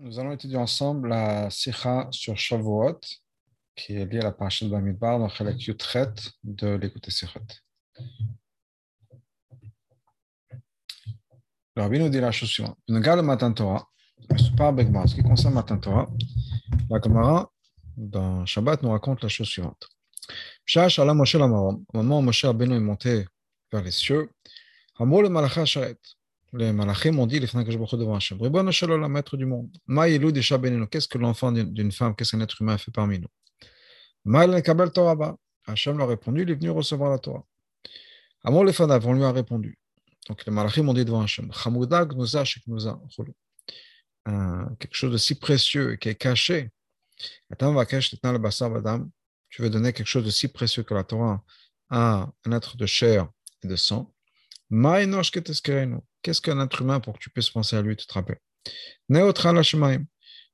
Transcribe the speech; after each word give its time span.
Nous 0.00 0.18
allons 0.18 0.32
étudier 0.32 0.56
ensemble 0.56 1.10
la 1.10 1.48
Sikha 1.48 2.08
sur 2.10 2.36
Shavuot, 2.36 2.98
qui 3.76 3.94
est 3.94 4.04
liée 4.04 4.18
à 4.18 4.24
la 4.24 4.32
parasha 4.32 4.66
de 4.66 4.70
Bamidbar, 4.72 5.20
dans 5.20 5.28
Chalak 5.28 5.58
traite 5.78 6.32
de 6.42 6.70
l'écouter 6.74 7.12
Sikhot. 7.12 7.38
Le 11.76 11.82
Rabbi 11.82 12.00
nous 12.00 12.08
dit 12.08 12.18
la 12.18 12.32
chose 12.32 12.48
suivante. 12.48 12.76
Nous 12.88 13.00
le 13.00 13.22
Matan 13.22 13.52
Torah, 13.52 13.88
pas 14.56 14.72
Begmar, 14.72 15.08
ce 15.08 15.14
qui 15.14 15.22
concerne 15.22 15.54
Matan 15.54 15.78
Torah, 15.78 16.10
la 16.90 17.00
Gemara, 17.00 17.48
dans 17.96 18.44
Shabbat, 18.46 18.82
nous 18.82 18.90
raconte 18.90 19.22
la 19.22 19.28
chose 19.28 19.46
suivante. 19.46 19.86
Shah 20.64 20.88
Shalom 20.88 21.16
Moshe 21.16 21.36
Lamarom, 21.36 21.84
au 21.94 21.98
moment 21.98 22.18
où 22.18 22.22
Moshe 22.22 22.44
Rabbeinu 22.44 22.74
est 22.74 22.80
monté 22.80 23.24
vers 23.70 23.84
les 23.84 23.92
cieux, 23.92 24.32
Hamor 24.98 25.22
le 25.22 25.28
Malacha 25.28 25.64
Sharet, 25.64 25.96
les 26.52 26.72
malachim 26.72 27.18
ont 27.18 27.26
dit, 27.26 27.38
les 27.38 27.46
devant 27.46 28.16
Hachem, 28.16 28.38
la 28.38 29.08
maître 29.08 29.36
du 29.36 29.46
monde. 29.46 29.70
Qu'est-ce 30.90 31.08
que 31.08 31.18
l'enfant 31.18 31.52
d'une 31.52 31.92
femme, 31.92 32.14
qu'est-ce 32.16 32.32
qu'un 32.32 32.40
être 32.40 32.60
humain 32.60 32.76
fait 32.78 32.90
parmi 32.90 33.20
nous? 33.20 33.28
Hachem 35.66 35.98
leur 35.98 36.08
a 36.08 36.10
répondu, 36.10 36.42
il 36.42 36.50
est 36.50 36.54
venu 36.54 36.70
recevoir 36.70 37.10
la 37.10 37.18
Torah. 37.18 37.44
Amor 38.42 38.64
les 38.64 38.72
Fanav, 38.72 39.06
on 39.06 39.12
lui 39.12 39.24
a 39.24 39.32
répondu. 39.32 39.78
Donc 40.28 40.44
les 40.44 40.52
malachim 40.52 40.88
ont 40.88 40.94
dit 40.94 41.04
devant 41.04 41.22
Hachem, 41.22 41.50
quelque 44.78 44.94
chose 44.94 45.12
de 45.12 45.16
si 45.16 45.34
précieux 45.36 45.96
qui 45.96 46.08
est 46.08 46.14
caché. 46.14 46.70
Tu 49.50 49.62
veux 49.62 49.70
donner 49.70 49.92
quelque 49.92 50.06
chose 50.06 50.24
de 50.24 50.30
si 50.30 50.48
précieux 50.48 50.82
que 50.82 50.94
la 50.94 51.04
Torah 51.04 51.42
à 51.88 52.28
un 52.44 52.52
être 52.52 52.76
de 52.76 52.86
chair 52.86 53.28
et 53.62 53.68
de 53.68 53.76
sang? 53.76 54.12
Qu'est-ce 56.22 56.40
qu'un 56.40 56.60
être 56.60 56.82
humain 56.82 57.00
pour 57.00 57.14
que 57.14 57.18
tu 57.18 57.30
puisses 57.30 57.50
penser 57.50 57.76
à 57.76 57.82
lui, 57.82 57.96
tu 57.96 58.06
te 58.06 58.12
rappelles 58.12 58.40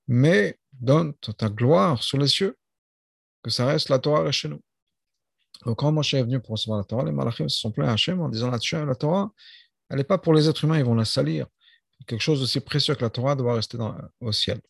Mais 0.08 0.58
donne 0.72 1.14
ta 1.14 1.48
gloire 1.48 2.02
sur 2.02 2.18
les 2.18 2.28
cieux, 2.28 2.56
que 3.42 3.50
ça 3.50 3.66
reste 3.66 3.88
la 3.88 3.98
Torah 3.98 4.30
chez 4.30 4.48
nous. 4.48 4.62
Donc, 5.64 5.78
quand 5.78 5.90
Moshe 5.90 6.14
est 6.14 6.22
venu 6.22 6.40
pour 6.40 6.50
recevoir 6.50 6.78
la 6.78 6.84
Torah, 6.84 7.04
les 7.04 7.12
malachim 7.12 7.48
se 7.48 7.58
sont 7.58 7.72
plaints 7.72 7.88
à 7.88 7.92
Hachem 7.92 8.20
en 8.20 8.28
disant 8.28 8.50
la 8.50 8.94
Torah, 8.94 9.32
elle 9.88 9.96
n'est 9.96 10.04
pas 10.04 10.18
pour 10.18 10.34
les 10.34 10.48
êtres 10.48 10.64
humains, 10.64 10.78
ils 10.78 10.84
vont 10.84 10.94
la 10.94 11.04
salir. 11.04 11.46
Quelque 12.06 12.20
chose 12.20 12.40
d'aussi 12.40 12.60
précieux 12.60 12.94
que 12.94 13.02
la 13.02 13.10
Torah 13.10 13.34
doit 13.34 13.54
rester 13.54 13.78
dans, 13.78 13.96
au 14.20 14.30
ciel. 14.30 14.60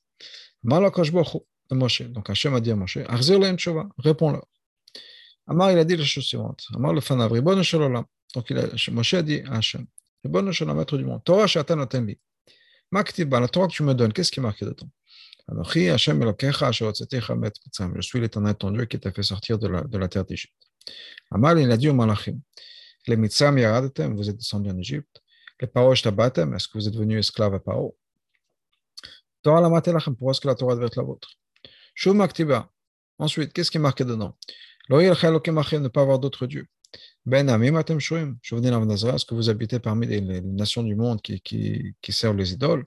Moshe. 0.62 2.02
Donc 2.02 2.30
Hachem 2.30 2.54
a 2.54 2.60
dit 2.60 2.70
à 2.70 2.76
Moshe, 2.76 2.98
réponds-leur. 3.98 4.46
Amar, 5.48 5.72
il 5.72 5.78
a 5.78 5.84
dit 5.84 5.96
la 5.96 6.04
chose 6.04 6.24
suivante. 6.24 6.64
Amar 6.74 6.92
le 6.92 7.00
fanavri, 7.00 7.40
bonne 7.40 7.62
Donc 8.34 8.50
il 8.50 8.58
a, 8.58 8.68
Moshe 8.90 9.14
a 9.14 9.22
dit 9.22 9.40
à 9.46 9.56
Hachem, 9.56 9.86
bonne 10.24 10.50
la 10.50 10.74
maître 10.74 10.96
du 10.96 11.04
monde. 11.04 11.22
Torah 11.24 11.46
shatan 11.46 11.80
atenli. 11.80 12.18
Maktiba, 12.90 13.40
la 13.40 13.48
Torah 13.48 13.66
que 13.68 13.72
tu 13.72 13.82
me 13.82 13.94
donnes, 13.94 14.12
qu'est-ce 14.12 14.30
qui 14.30 14.40
est 14.40 14.42
marqué 14.42 14.64
dedans? 14.64 14.88
Anochi 15.48 15.88
Hashem 15.88 16.20
Elokecha 16.22 16.68
asher. 16.68 16.90
Je 16.94 18.00
suis 18.00 18.20
l'éternel 18.20 18.54
ton 18.54 18.70
Dieu 18.70 18.84
qui 18.86 18.98
t'a 18.98 19.12
fait 19.12 19.22
sortir 19.22 19.58
de 19.58 19.68
la, 19.68 19.82
de 19.82 19.98
la 19.98 20.08
terre 20.08 20.24
d'Égypte. 20.24 20.54
Amal, 21.30 21.58
il 21.58 21.70
a 21.70 21.76
dit 21.76 21.88
aux 21.88 21.94
malachim, 21.94 22.40
les 23.06 23.16
mitzrayim 23.16 23.58
yaradetem, 23.58 24.16
vous 24.16 24.28
êtes 24.28 24.36
descendus 24.36 24.70
en 24.70 24.78
Égypte. 24.78 25.22
Les 25.60 25.66
paroches 25.66 26.02
tabatem, 26.02 26.54
est-ce 26.54 26.68
que 26.68 26.78
vous 26.78 26.86
êtes 26.86 26.94
devenus 26.94 27.18
esclaves 27.18 27.54
à 27.54 27.60
Paro 27.60 27.96
Torah 29.42 29.60
la 29.60 29.68
matelachem, 29.68 30.16
pourquoi 30.16 30.32
est-ce 30.32 30.40
que 30.40 30.48
la 30.48 30.54
Torah 30.54 30.74
devait 30.74 30.86
être 30.86 30.96
la 30.96 31.04
vôtre? 31.04 31.28
Shuv 31.94 32.14
maktiba. 32.14 32.70
Ensuite, 33.18 33.52
qu'est-ce 33.52 33.70
qui 33.70 33.78
est 33.78 33.80
marqué 33.80 34.04
dedans 34.04 34.36
Loïl 34.88 35.14
chelokemachem, 35.14 35.82
ne 35.82 35.88
pas 35.88 36.02
avoir 36.02 36.18
d'autres 36.18 36.46
dieux. 36.46 36.66
Ben 37.26 37.48
Amim 37.48 37.74
Atem 37.74 37.98
Shuim, 37.98 38.38
est-ce 38.40 39.24
que 39.24 39.34
vous 39.34 39.50
habitez 39.50 39.80
parmi 39.80 40.06
les, 40.06 40.40
nations 40.42 40.84
du 40.84 40.94
monde 40.94 41.20
qui, 41.20 41.92
servent 42.10 42.36
les 42.36 42.52
idoles? 42.52 42.84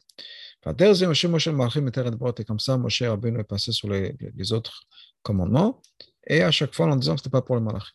Et 0.66 2.46
comme 2.46 2.60
ça, 2.60 2.78
Moshe 2.78 3.02
Rabbeinu 3.02 3.40
est 3.42 3.44
passé 3.44 3.74
sur 3.74 3.90
les, 3.90 4.54
autres 4.54 4.84
commandements, 5.24 5.82
et 6.26 6.42
à 6.42 6.52
chaque 6.52 6.74
fois 6.74 6.86
en 6.86 6.96
disant 6.96 7.16
que 7.16 7.20
ce 7.20 7.24
n'était 7.24 7.32
pas 7.32 7.42
pour 7.42 7.56
le 7.56 7.62
malachim. 7.62 7.92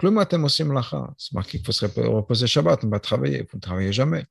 C'est 0.00 1.32
marqué 1.32 1.58
qu'il 1.58 1.66
faut 1.66 1.72
se 1.72 1.86
reposer 1.86 2.46
Shabbat, 2.46 2.84
ne 2.84 2.90
pas 2.90 3.00
travailler, 3.00 3.40
vous 3.50 3.56
ne 3.58 3.60
travaillez 3.60 3.92
jamais. 3.92 4.24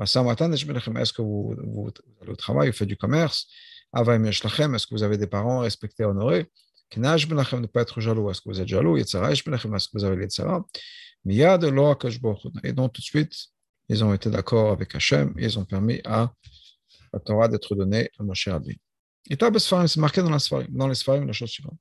Est-ce 0.00 1.12
que 1.12 1.22
vous, 1.22 1.54
vous, 1.64 1.90
allez 2.20 2.32
au 2.32 2.36
travail, 2.36 2.70
vous 2.70 2.76
faites 2.76 2.88
du 2.88 2.96
commerce? 2.96 3.46
Est-ce 3.96 4.86
que 4.86 4.94
vous 4.94 5.02
avez 5.04 5.18
des 5.18 5.28
parents 5.28 5.60
respectés, 5.60 6.04
honorés? 6.04 6.50
Ne 6.96 7.66
pas 7.66 7.82
être 7.82 8.00
jaloux, 8.00 8.30
est-ce 8.30 8.40
que 8.40 8.48
vous 8.48 8.60
êtes 8.60 8.68
jaloux 8.68 8.96
Est-ce 8.96 9.12
que 9.16 9.98
vous 9.98 10.04
avez 10.04 10.16
les 10.16 10.28
Et 12.64 12.72
donc 12.72 12.92
tout 12.92 13.00
de 13.00 13.04
suite, 13.04 13.34
ils 13.88 14.04
ont 14.04 14.14
été 14.14 14.30
d'accord 14.30 14.72
avec 14.72 14.94
Hachem 14.94 15.34
et 15.38 15.44
ils 15.44 15.58
ont 15.58 15.64
permis 15.64 16.00
à 16.04 16.32
la 17.12 17.20
Torah 17.20 17.48
d'être 17.48 17.74
donnée 17.74 18.10
à 18.18 18.22
Moshe 18.22 18.48
Rabbeinu. 18.48 18.78
Et 19.28 19.36
c'est 19.58 19.96
marqué 19.96 20.22
dans, 20.22 20.30
la 20.30 20.38
Sfarim, 20.38 20.68
dans 20.70 20.86
les 20.88 20.94
Sfarim 20.94 21.26
la 21.26 21.32
chose 21.32 21.50
suivante. 21.50 21.80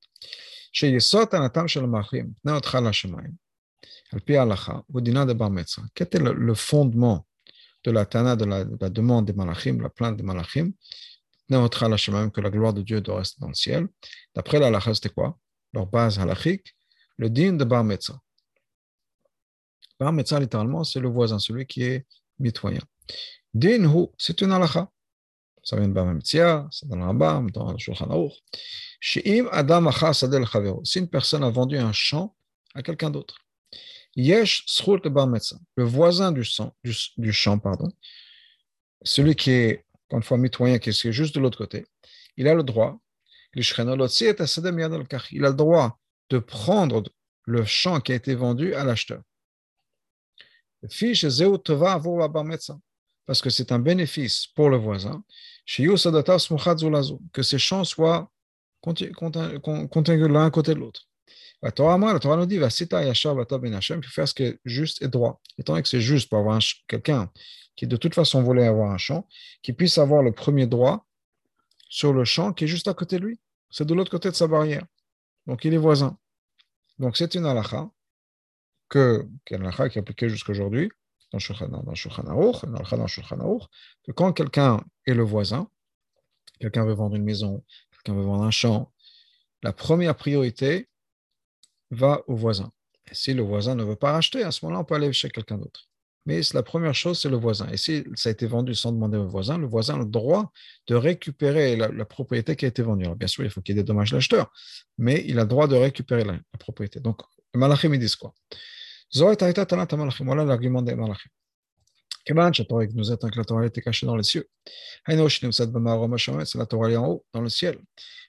Chez 0.71 0.89
Yesot 0.89 1.33
Anatam 1.33 1.67
Shel 1.67 1.85
Machim, 1.87 2.33
Neotcha 2.43 2.81
Lashemayim, 2.81 3.35
Alpi 4.11 4.35
Alacha, 4.35 4.83
Udina 4.93 5.25
de 5.25 5.33
Bar 5.33 5.51
Metzra. 5.51 5.83
Quel 5.93 6.07
était 6.07 6.19
le, 6.19 6.53
fondement 6.55 7.25
de 7.83 7.91
la 7.91 8.05
Tana, 8.05 8.35
de 8.35 8.45
la, 8.45 8.65
de 8.65 8.77
la 8.81 8.89
demande 8.89 9.25
des 9.25 9.33
Malachim, 9.33 9.79
la 9.79 9.89
plainte 9.89 10.17
des 10.17 10.23
Malachim 10.23 10.73
que 11.49 12.41
la 12.41 12.49
gloire 12.49 12.73
de 12.73 12.81
Dieu 12.81 13.01
doit 13.01 13.17
rester 13.17 13.37
dans 13.39 13.47
le 13.47 13.53
ciel. 13.53 13.87
D'après 14.33 14.59
la 14.59 14.67
halakha, 14.67 14.93
c'était 14.93 15.09
quoi? 15.09 15.37
Leur 15.73 15.85
base 15.85 16.19
halachique, 16.19 16.75
le 17.17 17.29
din 17.29 17.53
de 17.53 17.63
Bar 17.63 17.83
Metzah. 17.83 18.19
Bar 19.99 20.11
Metzah, 20.11 20.39
littéralement, 20.39 20.83
c'est 20.83 20.99
le 20.99 21.09
voisin, 21.09 21.39
celui 21.39 21.65
qui 21.65 21.83
est 21.83 22.05
mitoyen. 22.39 22.81
Din 23.53 23.83
hu, 23.85 24.07
c'est 24.17 24.41
une 24.41 24.51
halakha. 24.51 24.89
Ça 25.63 25.77
vient 25.77 25.87
de 25.87 25.93
Bar 25.93 26.05
Metzia, 26.05 26.67
c'est 26.71 26.87
dans 26.87 26.97
le 26.97 27.03
Rambam, 27.03 27.49
dans 27.51 27.71
le 27.71 27.77
Shulchan 27.77 28.09
Aruch. 28.09 28.33
She'im 28.99 29.47
Adam 29.51 29.91
Sadel 30.13 30.45
Si 30.83 30.99
une 30.99 31.09
personne 31.09 31.43
a 31.43 31.49
vendu 31.49 31.77
un 31.77 31.93
champ 31.93 32.35
à 32.73 32.81
quelqu'un 32.81 33.09
d'autre, 33.09 33.37
Yesh 34.15 34.63
Srut 34.67 35.07
Bar 35.07 35.27
le 35.75 35.83
voisin 35.83 36.31
du, 36.31 36.43
champ, 36.43 36.73
celui 39.03 39.35
qui 39.35 39.51
est 39.51 39.85
une 40.11 40.23
fois 40.23 40.37
mitoyen 40.37 40.79
qui 40.79 40.89
est 40.89 41.11
juste 41.11 41.35
de 41.35 41.39
l'autre 41.39 41.57
côté, 41.57 41.85
il 42.37 42.47
a 42.47 42.53
le 42.53 42.63
droit, 42.63 42.99
il 43.55 43.63
a 43.85 43.95
le 45.49 45.53
droit 45.53 45.99
de 46.29 46.39
prendre 46.39 47.03
le 47.45 47.65
champ 47.65 47.99
qui 48.01 48.11
a 48.11 48.15
été 48.15 48.35
vendu 48.35 48.73
à 48.73 48.83
l'acheteur. 48.83 49.21
Parce 53.25 53.41
que 53.41 53.49
c'est 53.49 53.71
un 53.71 53.79
bénéfice 53.79 54.47
pour 54.47 54.69
le 54.69 54.77
voisin, 54.77 55.23
que 55.67 57.41
ces 57.41 57.57
champs 57.57 57.83
soient 57.83 58.31
contigus 58.81 60.27
l'un 60.27 60.49
côté 60.51 60.75
de 60.75 60.79
l'autre. 60.79 61.07
La 61.61 61.71
Torah, 61.71 61.97
la 61.97 62.19
Torah 62.19 62.45
dit, 62.45 62.55
il 62.55 62.61
faut 62.61 62.69
faire 62.69 64.27
ce 64.27 64.33
qui 64.35 64.43
est 64.43 64.59
juste 64.65 65.01
et 65.01 65.07
droit. 65.07 65.41
Étant 65.57 65.73
donné 65.73 65.81
que 65.81 65.89
c'est 65.89 66.01
juste 66.01 66.29
pour 66.29 66.37
avoir 66.37 66.59
quelqu'un 66.87 67.31
qui 67.75 67.87
de 67.87 67.97
toute 67.97 68.15
façon 68.15 68.41
voulait 68.41 68.67
avoir 68.67 68.91
un 68.91 68.97
champ, 68.97 69.27
qui 69.61 69.73
puisse 69.73 69.97
avoir 69.97 70.23
le 70.23 70.31
premier 70.31 70.67
droit 70.67 71.05
sur 71.89 72.13
le 72.13 72.25
champ 72.25 72.53
qui 72.53 72.65
est 72.65 72.67
juste 72.67 72.87
à 72.87 72.93
côté 72.93 73.19
de 73.19 73.25
lui. 73.25 73.39
C'est 73.69 73.85
de 73.85 73.93
l'autre 73.93 74.11
côté 74.11 74.29
de 74.29 74.35
sa 74.35 74.47
barrière. 74.47 74.85
Donc 75.47 75.65
il 75.65 75.73
est 75.73 75.77
voisin. 75.77 76.17
Donc 76.99 77.17
c'est 77.17 77.35
une 77.35 77.45
halakha 77.45 77.89
que, 78.89 79.27
qui 79.45 79.53
est 79.53 79.97
appliquée 79.97 80.29
jusqu'à 80.29 80.51
aujourd'hui 80.51 80.89
dans 81.31 81.39
Shulchan 81.39 81.67
que 84.03 84.11
quand 84.11 84.33
quelqu'un 84.33 84.81
est 85.05 85.13
le 85.13 85.23
voisin, 85.23 85.69
quelqu'un 86.59 86.85
veut 86.85 86.93
vendre 86.93 87.15
une 87.15 87.23
maison, 87.23 87.63
quelqu'un 87.91 88.13
veut 88.13 88.23
vendre 88.25 88.43
un 88.43 88.51
champ, 88.51 88.93
la 89.63 89.73
première 89.73 90.15
priorité 90.15 90.87
va 91.91 92.21
au 92.27 92.35
voisin. 92.35 92.71
Si 93.11 93.33
le 93.33 93.43
voisin 93.43 93.75
ne 93.75 93.83
veut 93.83 93.95
pas 93.95 94.15
acheter, 94.15 94.43
à 94.43 94.51
ce 94.51 94.65
moment-là, 94.65 94.81
on 94.81 94.85
peut 94.85 94.95
aller 94.95 95.11
chez 95.13 95.29
quelqu'un 95.29 95.57
d'autre. 95.57 95.87
Mais 96.25 96.41
la 96.53 96.63
première 96.63 96.95
chose, 96.95 97.19
c'est 97.19 97.29
le 97.29 97.37
voisin. 97.37 97.67
Et 97.71 97.77
si 97.77 98.03
ça 98.15 98.29
a 98.29 98.31
été 98.31 98.47
vendu 98.47 98.73
sans 98.73 98.91
demander 98.91 99.17
au 99.17 99.27
voisin, 99.27 99.57
le 99.59 99.67
voisin 99.67 99.95
a 99.95 99.99
le 99.99 100.05
droit 100.05 100.51
de 100.87 100.95
récupérer 100.95 101.75
la, 101.75 102.05
propriété 102.05 102.55
qui 102.55 102.65
a 102.65 102.67
été 102.67 102.81
vendue. 102.81 103.05
Alors, 103.05 103.15
bien 103.15 103.27
sûr, 103.27 103.43
il 103.43 103.51
faut 103.51 103.61
qu'il 103.61 103.75
y 103.75 103.79
ait 103.79 103.83
des 103.83 103.87
dommages 103.87 104.11
l'acheteur, 104.11 104.51
mais 104.97 105.23
il 105.27 105.37
a 105.37 105.43
le 105.43 105.47
droit 105.47 105.67
de 105.67 105.75
récupérer 105.75 106.23
la, 106.23 106.39
propriété. 106.57 106.99
Donc, 106.99 107.21
malachim, 107.53 107.93
ils 107.93 107.99
disent 107.99 108.15
quoi? 108.15 108.33
Voilà 109.13 110.45
l'argument 110.45 110.81
des 110.81 110.95
malachim. 110.95 111.29
Keman, 111.29 111.29
Torah 111.29 111.29
nous 111.29 112.14
est 112.14 112.14
que 112.25 113.37
la 113.37 113.45
Torah 113.45 113.65
était 113.65 113.81
cachée 113.81 114.05
dans 114.05 114.15
les 114.15 114.23
cieux. 114.23 114.47
C'est 115.07 116.55
la 116.55 116.65
Torah 116.65 116.89
en 116.89 117.07
haut, 117.07 117.25
dans 117.33 117.41
le 117.41 117.49
ciel. 117.49 117.79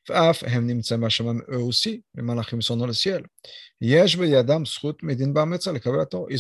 Eux 0.09 1.59
aussi, 1.59 2.05
les 2.15 2.23
malachim 2.23 2.61
sont 2.61 2.77
dans 2.77 2.87
le 2.87 2.93
ciel. 2.93 3.27
Ils 3.81 3.97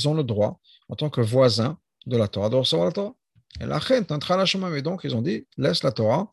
ont 0.08 0.14
le 0.14 0.23
droit 0.23 0.61
en 0.88 0.94
tant 0.94 1.11
que 1.11 1.20
voisin 1.20 1.76
de 2.06 2.17
la 2.17 2.29
Torah, 2.29 2.49
de 2.49 2.55
recevoir 2.56 2.87
la 2.87 2.93
Torah. 2.93 3.14
Et 3.58 3.64
donc, 4.82 5.00
ils 5.05 5.17
ont 5.17 5.23
dit, 5.23 5.47
laisse 5.56 5.82
la 5.82 5.93
Torah 5.93 6.31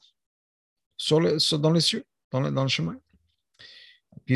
sur 0.98 1.22
dans 1.60 1.72
les 1.72 1.82
cieux, 1.82 2.04
dans 2.32 2.42
le, 2.42 2.52
dans 2.52 2.64
le 2.64 2.70
chemin. 2.70 2.98
Ça, 4.28 4.36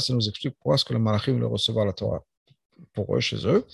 ça 0.00 0.12
nous 0.12 0.28
explique 0.28 0.54
pourquoi 0.54 0.74
est-ce 0.74 0.84
que 0.84 0.92
les 0.92 0.98
malachim 0.98 1.38
le 1.38 1.46
recevoir 1.46 1.86
la 1.86 1.92
Torah 1.92 2.24
pour 2.92 3.16
eux, 3.16 3.20
chez 3.20 3.46
eux. 3.46 3.64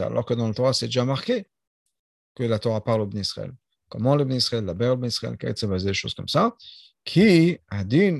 Alors 0.00 0.26
que 0.26 0.34
dans 0.34 0.48
le 0.48 0.54
Torah, 0.54 0.72
c'est 0.72 0.86
déjà 0.86 1.04
marqué 1.04 1.46
que 2.34 2.44
la 2.44 2.58
Torah 2.58 2.82
parle 2.82 3.02
au 3.02 3.06
Ben 3.06 3.20
Israël. 3.20 3.52
Comment 3.88 4.16
le 4.16 4.24
Ben 4.24 4.36
Israël, 4.36 4.64
la 4.64 4.74
Ber 4.74 4.96
Ben 4.96 5.08
Israël, 5.08 5.36
des 5.36 5.94
choses 5.94 6.14
comme 6.14 6.28
ça. 6.28 6.54
Qui 7.04 7.58
a 7.70 7.84
dit 7.84 8.12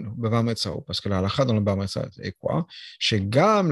parce 0.87 1.00
que 1.00 1.10
la 1.10 1.19
halakha 1.19 1.44
dans 1.44 1.52
le 1.52 1.60
bar 1.60 1.76
mitzvah 1.76 2.08
est 2.22 2.32
quoi? 2.32 2.66
Chez 2.99 3.20
Gam, 3.20 3.70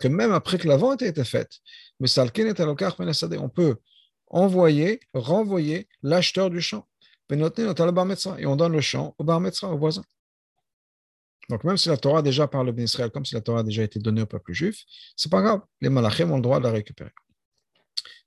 que 0.00 0.08
même 0.08 0.32
après 0.32 0.56
que 0.56 0.66
la 0.66 0.78
vente 0.78 1.02
a 1.02 1.06
été 1.06 1.24
faite, 1.24 1.58
mais 2.00 2.08
ben 2.08 3.38
on 3.38 3.48
peut 3.50 3.76
envoyer, 4.28 5.00
renvoyer 5.12 5.88
l'acheteur 6.02 6.48
du 6.48 6.62
champ. 6.62 6.86
Et 7.30 8.46
on 8.46 8.56
donne 8.56 8.72
le 8.72 8.80
champ 8.80 9.14
au 9.18 9.24
bar 9.24 9.40
mitzvah, 9.40 9.68
au 9.68 9.76
voisin. 9.76 10.02
Donc, 11.48 11.64
même 11.64 11.76
si 11.76 11.88
la 11.88 11.96
Torah 11.96 12.22
déjà 12.22 12.48
parle 12.48 12.70
au 12.70 12.76
Israël, 12.76 13.10
comme 13.10 13.24
si 13.24 13.34
la 13.34 13.40
Torah 13.40 13.60
a 13.60 13.62
déjà 13.62 13.82
été 13.82 13.98
donnée 13.98 14.22
au 14.22 14.26
peuple 14.26 14.52
juif, 14.52 14.82
c'est 15.16 15.30
pas 15.30 15.42
grave. 15.42 15.60
Les 15.80 15.90
malachim 15.90 16.30
ont 16.30 16.36
le 16.36 16.42
droit 16.42 16.58
de 16.58 16.64
la 16.64 16.70
récupérer. 16.70 17.10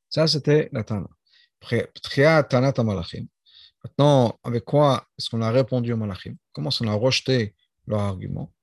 Ça, 0.10 0.28
c'était 0.28 0.70
la 0.72 0.84
Tana. 0.84 1.08
Maintenant, 3.84 4.40
avec 4.44 4.64
quoi 4.64 5.04
est-ce 5.18 5.30
qu'on 5.30 5.42
a 5.42 5.50
répondu 5.50 5.94
aux 5.94 5.98
Malachim? 5.98 6.36
Comment 6.54 6.70
est-ce 6.70 6.80
qu'on 6.80 6.90
a 6.90 6.94
rejeté 6.94 7.56
leur 7.88 8.02
argument? 8.02 8.54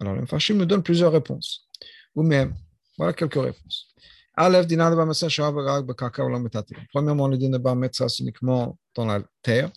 Alors, 0.00 0.14
le 0.14 0.26
Fashim 0.26 0.56
nous 0.56 0.64
donne 0.64 0.82
plusieurs 0.82 1.12
réponses. 1.12 1.68
Ou 2.14 2.22
même, 2.22 2.54
voilà 2.96 3.12
quelques 3.12 3.34
réponses. 3.34 3.88
Premièrement, 4.36 5.04
le 7.28 7.38
din 7.38 7.48
de 7.48 7.58
Bar 7.58 7.76
c'est 7.90 8.20
uniquement 8.20 8.78
dans 8.94 9.06
la 9.06 9.22
terre, 9.42 9.72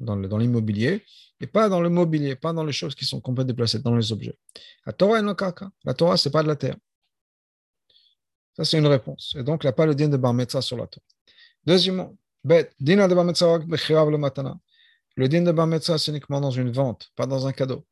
dans 0.00 0.38
l'immobilier, 0.38 1.04
et 1.40 1.46
pas 1.46 1.68
dans 1.68 1.80
le 1.80 1.88
mobilier, 1.88 2.36
pas 2.36 2.52
dans 2.52 2.64
les 2.64 2.72
choses 2.72 2.94
qui 2.94 3.04
sont 3.04 3.20
complètement 3.20 3.48
déplacées, 3.48 3.78
dans 3.78 3.94
les 3.94 4.12
objets. 4.12 4.36
La 4.84 4.92
Torah 4.92 5.18
est 5.18 5.22
le 5.22 5.34
kaka. 5.34 5.70
La 5.84 5.94
Torah, 5.94 6.16
pas 6.32 6.42
de 6.42 6.48
la 6.48 6.56
terre. 6.56 6.76
Ça, 8.56 8.64
c'est 8.64 8.78
une 8.78 8.86
réponse. 8.86 9.34
Et 9.38 9.42
donc, 9.42 9.62
il 9.62 9.66
n'y 9.66 9.70
a 9.70 9.72
pas 9.72 9.86
le 9.86 9.94
din 9.94 10.08
de 10.08 10.16
Bar 10.16 10.34
sur 10.62 10.76
la 10.76 10.86
Torah. 10.86 11.06
Deuxièmement, 11.64 12.16
de 12.44 13.14
Bar 13.14 14.10
le 14.10 14.16
matana. 14.18 14.58
Le 15.16 15.28
din 15.28 15.42
de 15.42 15.52
Bar 15.52 15.68
c'est 15.80 16.08
uniquement 16.08 16.40
dans 16.40 16.50
une 16.50 16.70
vente, 16.70 17.10
pas 17.16 17.26
dans 17.26 17.46
un 17.46 17.52
cadeau. 17.52 17.84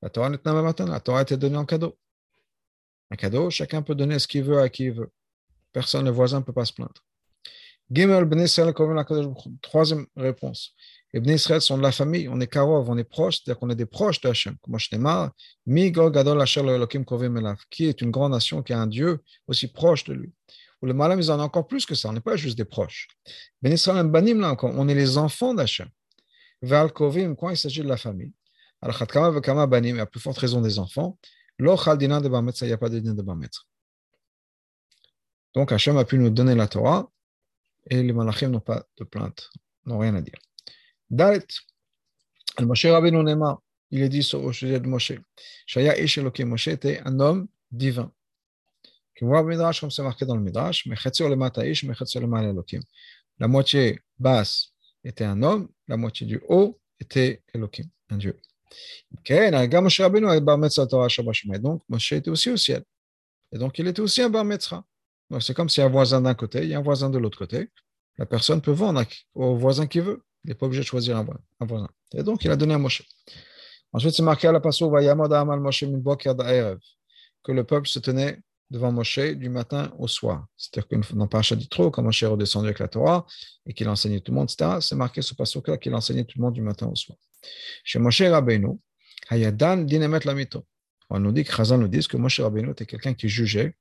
La 0.00 0.10
Torah 0.10 0.28
n'est 0.28 0.38
pas 0.38 0.52
matana. 0.62 0.92
La 0.92 1.00
Torah 1.00 1.20
a 1.20 1.22
été 1.22 1.36
donnée 1.36 1.56
en 1.56 1.64
cadeau. 1.64 1.96
Un 3.10 3.16
cadeau, 3.16 3.50
chacun 3.50 3.82
peut 3.82 3.94
donner 3.94 4.18
ce 4.18 4.26
qu'il 4.26 4.44
veut 4.44 4.60
à 4.60 4.68
qui 4.68 4.84
il 4.84 4.92
veut. 4.92 5.10
Personne, 5.72 6.04
le 6.04 6.10
voisin 6.10 6.40
ne 6.40 6.44
peut 6.44 6.52
pas 6.52 6.64
se 6.64 6.72
plaindre. 6.72 7.04
Gimel, 7.90 8.26
troisième 9.60 10.06
réponse. 10.16 10.74
Les 11.14 11.20
Ben 11.20 11.36
Israël 11.36 11.60
sont 11.60 11.78
de 11.78 11.82
la 11.84 11.92
famille, 11.92 12.28
on 12.28 12.40
est 12.40 12.48
karov, 12.48 12.90
on 12.90 12.98
est 12.98 13.04
proche, 13.04 13.36
c'est-à-dire 13.36 13.60
qu'on 13.60 13.70
est 13.70 13.76
des 13.76 13.86
proches 13.86 14.20
de 14.20 14.28
Hachem. 14.28 14.56
Comme 14.60 14.76
Shnemar, 14.80 15.30
Mi 15.64 15.92
Gadol 15.92 16.42
Elokim 16.42 17.04
Kovim 17.04 17.36
Elav, 17.36 17.58
qui 17.70 17.86
est 17.86 18.00
une 18.00 18.10
grande 18.10 18.32
nation, 18.32 18.64
qui 18.64 18.72
a 18.72 18.80
un 18.80 18.88
Dieu 18.88 19.20
aussi 19.46 19.68
proche 19.68 20.02
de 20.02 20.12
lui. 20.12 20.32
Ou 20.82 20.86
le 20.86 20.92
Malam, 20.92 21.20
ils 21.20 21.30
en 21.30 21.38
ont 21.38 21.44
encore 21.44 21.68
plus 21.68 21.86
que 21.86 21.94
ça, 21.94 22.08
on 22.08 22.14
n'est 22.14 22.20
pas 22.20 22.34
juste 22.34 22.58
des 22.58 22.64
proches. 22.64 23.06
Ben 23.62 23.72
Israël, 23.72 24.08
Banim, 24.08 24.40
là 24.40 24.56
on 24.60 24.88
est 24.88 24.94
les 24.96 25.16
enfants 25.16 25.54
d'Hachem. 25.54 25.88
Val 26.62 26.92
Kovim, 26.92 27.36
quand 27.36 27.48
il 27.48 27.56
s'agit 27.56 27.82
de 27.82 27.88
la 27.88 27.96
famille. 27.96 28.32
Alors, 28.82 28.98
Khatkama 28.98 29.30
Vekama 29.30 29.68
Banim, 29.68 30.00
à 30.00 30.06
plus 30.06 30.18
forte 30.18 30.38
raison 30.38 30.60
des 30.62 30.80
enfants. 30.80 31.16
Lo 31.60 31.76
Chal 31.76 31.96
Dinan 31.96 32.22
de 32.22 32.28
Bar 32.28 32.42
il 32.42 32.66
n'y 32.66 32.72
a 32.72 32.76
pas 32.76 32.88
de 32.88 32.98
din 32.98 33.14
de 33.14 33.22
Bar 33.22 33.36
Donc, 35.54 35.70
Hachem 35.70 35.96
a 35.96 36.04
pu 36.04 36.18
nous 36.18 36.30
donner 36.30 36.56
la 36.56 36.66
Torah 36.66 37.08
et 37.88 38.02
les 38.02 38.12
malachim 38.12 38.48
n'ont 38.48 38.58
pas 38.58 38.84
de 38.98 39.04
plainte, 39.04 39.48
n'ont 39.86 39.98
rien 39.98 40.16
à 40.16 40.20
dire. 40.20 40.40
Nema, 43.22 43.60
il 43.90 44.02
est 44.02 44.08
dit 44.08 44.28
au 44.34 44.52
sujet 44.52 44.80
de 44.80 44.86
Moshe, 44.86 45.12
Shaya 45.66 45.98
Ish 45.98 46.18
Moshe 46.18 46.68
était 46.68 47.00
un 47.04 47.20
homme 47.20 47.48
divin. 47.70 48.12
La 53.38 53.48
moitié 53.48 54.00
basse 54.18 54.72
était 55.04 55.24
un 55.24 55.42
homme, 55.42 55.68
la 55.88 55.96
moitié 55.96 56.26
du 56.26 56.40
haut 56.48 56.80
était 57.00 57.42
Elohim, 57.52 57.88
un 58.10 58.16
Dieu. 58.16 58.40
Donc, 61.60 61.82
Moshe 61.88 62.12
était 62.12 62.30
aussi 62.30 62.50
au 62.50 62.56
ciel. 62.56 62.82
Et 63.52 63.58
donc, 63.58 63.78
il 63.78 63.86
était 63.86 64.00
aussi 64.00 64.22
un 64.22 64.30
bar 64.30 64.44
mitzvah. 64.44 64.84
C'est 65.40 65.54
comme 65.54 65.68
s'il 65.68 65.80
y 65.80 65.84
a 65.84 65.86
un 65.86 65.90
voisin 65.90 66.20
d'un 66.20 66.34
côté, 66.34 66.62
il 66.62 66.68
y 66.70 66.74
a 66.74 66.78
un 66.78 66.82
voisin 66.82 67.10
de 67.10 67.18
l'autre 67.18 67.38
côté. 67.38 67.70
La 68.18 68.26
personne 68.26 68.60
peut 68.60 68.72
vendre 68.72 69.04
au 69.34 69.56
voisin 69.56 69.86
qui 69.86 70.00
veut. 70.00 70.22
Il 70.44 70.48
n'est 70.48 70.54
pas 70.54 70.66
obligé 70.66 70.82
de 70.82 70.86
choisir 70.86 71.16
un 71.16 71.24
voisin. 71.66 71.88
Et 72.12 72.22
donc, 72.22 72.44
il 72.44 72.50
a 72.50 72.56
donné 72.56 72.74
à 72.74 72.78
Moshe. 72.78 73.02
Ensuite, 73.92 74.14
c'est 74.14 74.22
marqué 74.22 74.46
à 74.46 74.52
la 74.52 74.60
passo, 74.60 74.90
que 77.44 77.52
le 77.52 77.64
peuple 77.64 77.88
se 77.88 77.98
tenait 77.98 78.40
devant 78.70 78.90
Moshe 78.92 79.18
du 79.18 79.48
matin 79.48 79.92
au 79.98 80.08
soir. 80.08 80.46
C'est-à-dire 80.56 80.88
que 80.88 81.14
dans 81.14 81.28
Parashat 81.28 81.56
Yitro, 81.56 81.90
quand 81.90 82.02
Moshe 82.02 82.22
est 82.22 82.26
redescendu 82.26 82.66
avec 82.66 82.78
la 82.78 82.88
Torah 82.88 83.26
et 83.66 83.74
qu'il 83.74 83.88
enseignait 83.88 84.20
tout 84.20 84.32
le 84.32 84.38
monde, 84.38 84.50
etc., 84.50 84.78
c'est 84.80 84.96
marqué 84.96 85.22
ce 85.22 85.34
passage-là 85.34 85.76
qu'il 85.76 85.94
enseignait 85.94 86.24
tout 86.24 86.38
le 86.38 86.42
monde 86.42 86.54
du 86.54 86.62
matin 86.62 86.86
au 86.86 86.94
soir. 86.96 87.18
Chez 87.84 87.98
Moshe 87.98 88.22
Rabbeinu, 88.22 88.78
Hayadan 89.30 89.78
dinemet 89.84 90.20
lamito. 90.24 90.66
On 91.10 91.20
nous 91.20 91.32
dit 91.32 91.44
que 91.44 91.52
Chazal 91.52 91.78
nous 91.78 91.88
dit 91.88 92.06
que 92.06 92.16
Moshe 92.16 92.40
Rabbeinu 92.40 92.70
était 92.70 92.86
quelqu'un 92.86 93.14
qui 93.14 93.28
jugeait 93.28 93.76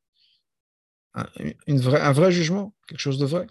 un, 1.16 1.26
une 1.68 1.80
vraie, 1.80 2.02
un 2.02 2.12
vrai 2.12 2.32
jugement, 2.32 2.74
quelque 2.88 3.00
chose 3.00 3.18
de 3.18 3.26
vrai. 3.26 3.48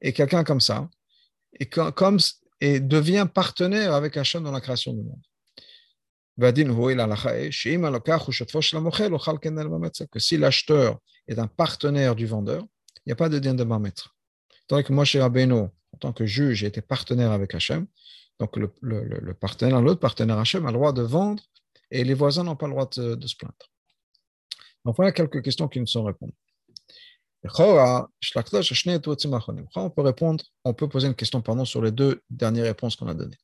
Et 0.00 0.12
quelqu'un 0.12 0.44
comme 0.44 0.60
ça, 0.60 0.88
et, 1.58 1.66
comme, 1.66 2.18
et 2.60 2.80
devient 2.80 3.26
partenaire 3.32 3.94
avec 3.94 4.16
Hachem 4.16 4.42
dans 4.42 4.52
la 4.52 4.60
création 4.60 4.92
du 4.92 5.02
monde. 5.02 5.22
Si 10.18 10.36
l'acheteur 10.36 10.98
est 11.28 11.38
un 11.38 11.46
partenaire 11.46 12.14
du 12.14 12.26
vendeur, 12.26 12.64
il 12.96 13.08
n'y 13.08 13.12
a 13.12 13.16
pas 13.16 13.28
de 13.28 13.38
din 13.38 13.54
de 13.54 13.64
barmetre. 13.64 14.16
Tandis 14.66 14.84
que 14.84 14.92
Moshe 14.92 15.16
Rabbeinu, 15.16 15.54
en 15.54 15.98
tant 16.00 16.12
que 16.12 16.26
juge, 16.26 16.64
était 16.64 16.82
partenaire 16.82 17.30
avec 17.30 17.54
Hachem, 17.54 17.86
donc 18.40 18.56
le 18.56 19.32
partenaire, 19.34 19.80
l'autre 19.80 20.00
partenaire 20.00 20.38
Hachem 20.38 20.66
a 20.66 20.72
le 20.72 20.76
droit 20.76 20.92
de 20.92 21.02
vendre 21.02 21.42
et 21.90 22.02
les 22.02 22.14
voisins 22.14 22.42
n'ont 22.42 22.56
pas 22.56 22.66
le 22.66 22.72
droit 22.72 22.88
de, 22.96 23.14
de 23.14 23.26
se 23.26 23.36
plaindre. 23.36 23.54
Donc 24.84 24.96
voilà 24.96 25.12
quelques 25.12 25.42
questions 25.42 25.68
qui 25.68 25.80
nous 25.80 25.86
sont 25.86 26.02
répondues. 26.04 26.34
On 29.76 29.90
peut 29.90 30.02
répondre, 30.02 30.44
on 30.64 30.72
peut 30.72 30.88
poser 30.88 31.08
une 31.08 31.14
question 31.14 31.42
pardon, 31.42 31.64
sur 31.64 31.82
les 31.82 31.90
deux 31.90 32.22
dernières 32.30 32.64
réponses 32.64 32.96
qu'on 32.96 33.08
a 33.08 33.14
données. 33.14 33.36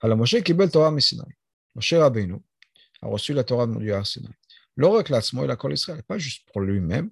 Alors, 0.00 0.16
Moshe 0.16 0.40
Kibel 0.42 0.70
Torah 0.70 0.90
Messinai. 0.90 1.24
Moshe 1.74 1.94
Rabbeinu 1.94 2.36
a 3.02 3.08
reçu 3.08 3.32
la 3.32 3.42
Torah 3.42 3.66
du 3.66 3.92
Har 3.92 4.06
Sinai. 4.06 4.28
Le 4.76 4.86
reclassement, 4.86 5.44
il 5.44 5.50
a 5.50 5.56
collé 5.56 5.74
Israël, 5.74 6.02
pas 6.06 6.18
juste 6.18 6.46
pour 6.52 6.60
lui-même, 6.60 7.10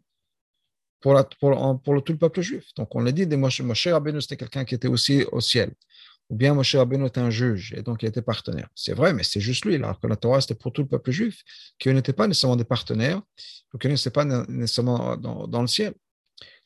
pour, 1.00 1.20
pour, 1.40 1.82
pour, 1.82 2.04
tout 2.04 2.12
le 2.12 2.18
peuple 2.18 2.40
juif. 2.40 2.64
Donc, 2.76 2.94
on 2.94 3.00
l'a 3.00 3.12
dit, 3.12 3.26
Moshe, 3.26 3.60
Moshe 3.60 3.88
Rabbeinu, 3.88 4.20
c'était 4.20 4.36
quelqu'un 4.36 4.64
qui 4.64 4.74
était 4.74 4.88
aussi 4.88 5.24
au 5.32 5.40
ciel. 5.40 5.72
Ou 6.30 6.36
bien 6.36 6.54
Moshe 6.54 6.76
Rabbeinu 6.76 7.06
était 7.06 7.20
un 7.20 7.30
juge, 7.30 7.74
et 7.76 7.82
donc 7.82 8.02
il 8.02 8.06
était 8.06 8.22
partenaire. 8.22 8.68
C'est 8.74 8.94
vrai, 8.94 9.12
mais 9.12 9.24
c'est 9.24 9.40
juste 9.40 9.64
lui, 9.64 9.74
alors 9.74 9.98
que 9.98 10.06
la 10.06 10.16
Torah, 10.16 10.40
c'était 10.40 10.54
pour 10.54 10.72
tout 10.72 10.82
le 10.82 10.88
peuple 10.88 11.10
juif, 11.10 11.42
qui 11.78 11.92
n'étaient 11.92 12.12
pas 12.12 12.28
nécessairement 12.28 12.56
des 12.56 12.64
partenaires, 12.64 13.20
ou 13.74 13.78
qui 13.78 13.88
n'étaient 13.88 14.10
pas 14.10 14.24
nécessairement 14.24 15.16
dans 15.16 15.60
le 15.60 15.66
ciel. 15.66 15.94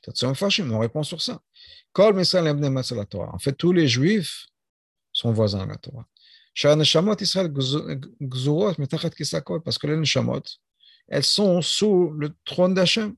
On 0.08 0.78
répond 0.78 1.02
sur 1.02 1.20
ça. 1.20 1.40
En 1.98 3.38
fait, 3.38 3.52
tous 3.52 3.72
les 3.72 3.88
juifs 3.88 4.46
sont 5.12 5.32
voisins 5.32 5.60
à 5.60 5.66
la 5.66 5.76
Torah. 5.76 6.06
Parce 9.64 9.78
que 9.78 9.86
les 9.86 9.96
neshamot, 9.96 10.42
elles 11.08 11.24
sont 11.24 11.62
sous 11.62 12.10
le 12.10 12.34
trône 12.44 12.74
d'Hachem. 12.74 13.14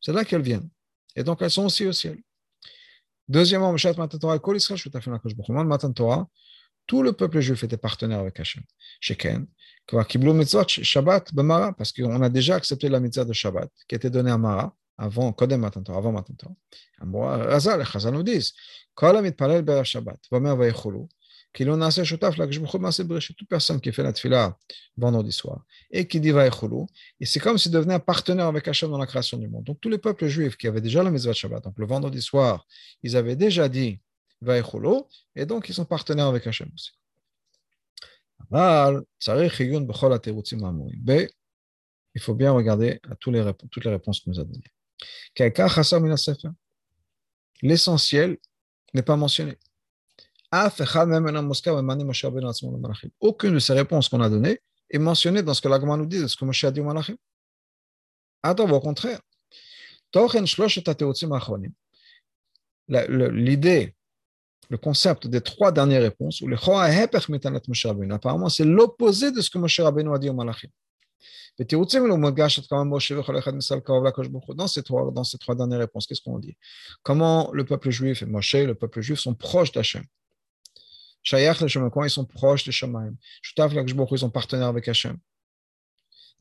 C'est 0.00 0.12
là 0.12 0.24
qu'elles 0.24 0.42
viennent. 0.42 0.68
Et 1.16 1.24
donc, 1.24 1.42
elles 1.42 1.50
sont 1.50 1.64
aussi 1.66 1.86
au 1.86 1.92
ciel. 1.92 2.18
Deuxièmement, 3.28 3.74
tout 6.86 7.02
le 7.02 7.12
peuple 7.12 7.40
juif 7.40 7.62
était 7.64 7.76
partenaire 7.76 8.20
avec 8.20 8.40
Hachem. 8.40 8.64
Parce 11.76 11.92
qu'on 11.92 12.22
a 12.22 12.28
déjà 12.28 12.54
accepté 12.54 12.88
la 12.88 13.00
mitzvah 13.00 13.24
de 13.24 13.32
Shabbat 13.32 13.70
qui 13.86 13.94
était 13.94 14.10
donnée 14.10 14.30
à 14.30 14.38
Mara 14.38 14.74
avant, 14.97 15.33
Kodem 15.33 15.61
Matan 15.61 15.83
Torah, 15.83 15.97
avant 15.97 16.11
Matan 16.11 16.33
Torah. 16.33 16.55
Razal, 17.47 17.83
Chazal 17.85 18.13
nous 18.13 18.23
disent, 18.23 18.53
Kol 18.95 19.17
המתפלל 19.17 19.61
בערב 19.61 19.83
שבת 19.83 20.27
ואומר 20.31 20.55
ויכולו, 20.59 21.07
כאילו 21.53 21.75
נעשה 21.75 22.05
שותף 22.05 22.37
להקדוש 22.37 22.57
ברוך 22.57 22.73
הוא 22.73 22.81
מעשה 22.81 23.03
בראשית. 23.03 23.37
Toute 23.37 23.49
personne 23.49 23.79
qui 23.79 23.91
fait 23.91 24.03
la 24.03 24.13
tefila 24.13 24.57
vendredi 24.97 25.31
soir 25.31 25.63
et 25.91 26.07
qui 26.07 26.19
dit 26.19 26.31
ויכולו, 26.31 26.87
et 27.19 27.25
c'est 27.25 27.39
comme 27.39 27.57
s'il 27.57 27.71
devenait 27.71 27.95
un 27.95 27.99
partenaire 27.99 28.47
avec 28.47 28.67
Hachem 28.67 28.91
dans 28.91 28.97
la 28.97 29.07
création 29.07 29.37
du 29.37 29.47
monde. 29.47 29.63
Donc 29.63 29.79
tous 29.81 29.89
les 29.89 29.97
peuples 29.97 30.27
juifs 30.27 30.57
qui 30.57 30.67
avaient 30.67 30.81
déjà 30.81 31.03
la 31.03 31.11
mitzvah 31.11 31.31
de 31.31 31.37
Shabbat, 31.37 31.63
donc 31.63 31.77
le 31.77 31.85
vendredi 31.85 32.21
soir, 32.21 32.65
ils 33.01 33.15
avaient 33.17 33.35
déjà 33.35 33.67
dit 33.69 33.99
ויכולו, 34.41 35.07
et 35.35 35.45
donc 35.45 35.69
ils 35.69 35.75
sont 35.75 35.85
partenaires 35.85 36.27
avec 36.27 36.45
Hachem 36.47 36.69
aussi. 36.73 36.91
אבל 38.51 39.01
צריך 39.19 39.61
עיון 39.61 39.87
בכל 39.87 40.13
התירוצים 40.13 40.65
האמורים. 40.65 40.99
ב. 41.05 41.11
il 42.15 42.21
faut 42.21 42.35
bien 42.35 42.51
regarder 42.51 42.99
à 43.09 43.15
tous 43.15 43.31
les, 43.31 43.43
toutes 43.71 43.85
les 43.85 43.91
réponses 43.91 44.19
qu'il 44.19 44.31
nous 44.31 44.39
a 44.39 44.43
données. 44.43 44.71
L'essentiel 47.62 48.38
n'est 48.94 49.02
pas 49.02 49.16
mentionné. 49.16 49.58
Aucune 53.20 53.54
de 53.54 53.58
ces 53.58 53.72
réponses 53.74 54.08
qu'on 54.08 54.20
a 54.20 54.30
données 54.30 54.60
est 54.90 54.98
mentionnée 54.98 55.42
dans 55.42 55.52
ce 55.54 55.60
que 55.60 55.68
l'Agma 55.68 55.96
nous 55.96 56.06
dit, 56.06 56.20
de 56.20 56.26
ce 56.26 56.36
que 56.36 56.44
Moshe 56.44 56.64
a 56.64 56.70
dit 56.70 56.80
au 56.80 56.84
Malachim. 56.84 57.16
Attends, 58.42 58.70
au 58.70 58.80
contraire. 58.80 59.20
L'idée, 62.88 63.94
le 64.70 64.78
concept 64.78 65.26
des 65.26 65.42
trois 65.42 65.72
dernières 65.72 66.02
réponses, 66.02 66.42
apparemment, 68.10 68.48
c'est 68.48 68.64
l'opposé 68.64 69.32
de 69.32 69.42
ce 69.42 69.50
que 69.50 69.58
Moshe 69.58 69.80
Rabbeinu 69.80 70.14
a 70.14 70.18
dit 70.18 70.30
au 70.30 70.34
Malachim. 70.34 70.70
Dans 71.58 71.66
ces 74.68 74.82
trois, 74.82 75.10
dans 75.10 75.24
ces 75.24 75.38
trois 75.38 75.54
dernières 75.54 75.80
réponses, 75.80 76.06
qu'est-ce 76.06 76.22
qu'on 76.22 76.38
dit? 76.38 76.56
Comment 77.02 77.50
le 77.52 77.64
peuple 77.64 77.90
juif 77.90 78.22
et 78.22 78.26
Moshe, 78.26 78.54
le 78.54 78.74
peuple 78.74 79.00
juif, 79.00 79.18
sont 79.18 79.34
proches 79.34 79.72
d'Hachem 79.72 80.04
ils 81.30 82.10
sont 82.10 82.24
proches 82.24 82.64
de 82.64 82.70
Shemaim? 82.70 83.14
Ils 83.42 84.18
sont 84.18 84.30
partenaires 84.30 84.68
avec 84.68 84.88
Hachem. 84.88 85.18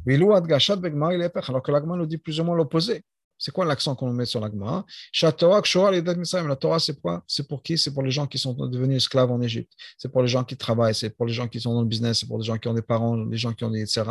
Alors 0.08 1.64
que 1.64 1.72
l'Agma 1.72 1.98
nous 1.98 2.06
dit 2.06 2.18
plus 2.18 2.40
ou 2.40 2.44
moins 2.44 2.56
l'opposé. 2.56 3.04
C'est 3.38 3.52
quoi 3.52 3.66
l'accent 3.66 3.96
qu'on 3.96 4.12
met 4.12 4.26
sur 4.26 4.40
l'Agma 4.40 4.86
La 5.22 5.32
Torah, 5.32 6.80
c'est 6.80 7.00
quoi? 7.00 7.24
C'est 7.28 7.48
pour 7.48 7.62
qui? 7.62 7.78
C'est 7.78 7.94
pour 7.94 8.04
les 8.04 8.12
gens 8.12 8.26
qui 8.26 8.38
sont 8.38 8.54
devenus 8.54 8.98
esclaves 8.98 9.32
en 9.32 9.42
Égypte. 9.42 9.72
C'est 9.98 10.12
pour 10.12 10.22
les 10.22 10.28
gens 10.28 10.44
qui 10.44 10.58
travaillent, 10.58 10.96
c'est 10.96 11.12
pour 11.12 11.26
les 11.26 11.34
gens 11.34 11.48
qui 11.48 11.60
sont 11.60 11.74
dans 11.74 11.82
le 11.82 11.88
business, 11.88 12.20
c'est 12.20 12.28
pour 12.28 12.40
les 12.40 12.46
gens 12.46 12.58
qui 12.58 12.68
ont 12.68 12.74
des 12.74 12.82
parents, 12.82 13.16
les 13.16 13.38
gens 13.38 13.54
qui 13.54 13.64
ont 13.64 13.70
des 13.70 13.82
etc. 13.82 14.04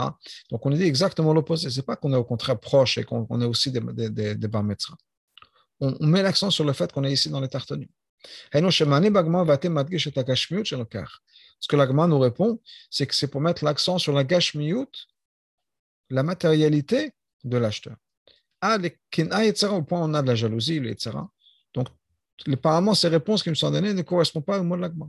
Donc 0.51 0.65
on 0.65 0.71
dit 0.71 0.83
exactement 0.83 1.33
l'opposé. 1.35 1.71
C'est 1.71 1.83
pas 1.83 1.97
qu'on 1.97 2.13
est 2.13 2.17
au 2.17 2.25
contraire 2.25 2.59
proche 2.59 2.99
et 2.99 3.05
qu'on 3.05 3.41
est 3.41 3.47
aussi 3.47 3.73
des, 3.73 3.81
des, 4.11 4.49
on, 5.81 6.07
met 6.07 6.23
l'accent 6.23 6.51
sur 6.51 6.65
le 6.65 6.73
fait 6.73 6.93
qu'on 6.93 7.05
est 7.05 7.13
ici 7.13 7.29
dans 7.29 7.41
les 7.41 7.49
tartenus. 7.49 7.89
Ce 11.61 11.69
que 11.69 11.77
l'Agma 11.77 12.07
nous 12.07 12.19
répond, 12.19 12.61
c'est 12.91 13.07
que 13.07 13.15
c'est 13.15 13.29
pour 13.29 13.41
mettre 13.41 13.65
l'accent 13.65 13.99
sur 13.99 14.13
la 14.13 14.25
gashmiut, 14.25 14.87
la 16.11 16.23
matérialité 16.23 17.13
de 17.45 17.57
l'acheteur 17.57 17.97
au 18.63 19.83
point 19.83 20.01
où 20.01 20.05
on 20.05 20.15
a 20.15 20.23
de 20.23 20.29
la 20.29 20.35
jalousie, 20.35 20.77
etc. 20.77 21.11
Donc, 21.75 21.89
apparemment, 22.53 22.95
ces 22.95 23.09
réponses 23.09 23.43
qui 23.43 23.51
me 23.51 23.55
sont 23.55 23.71
données 23.71 23.95
ne 23.95 24.03
correspondent 24.03 24.45
pas 24.45 24.59
au 24.59 24.65
mot 24.65 24.77
de 24.77 24.83
l'agma. 24.83 25.07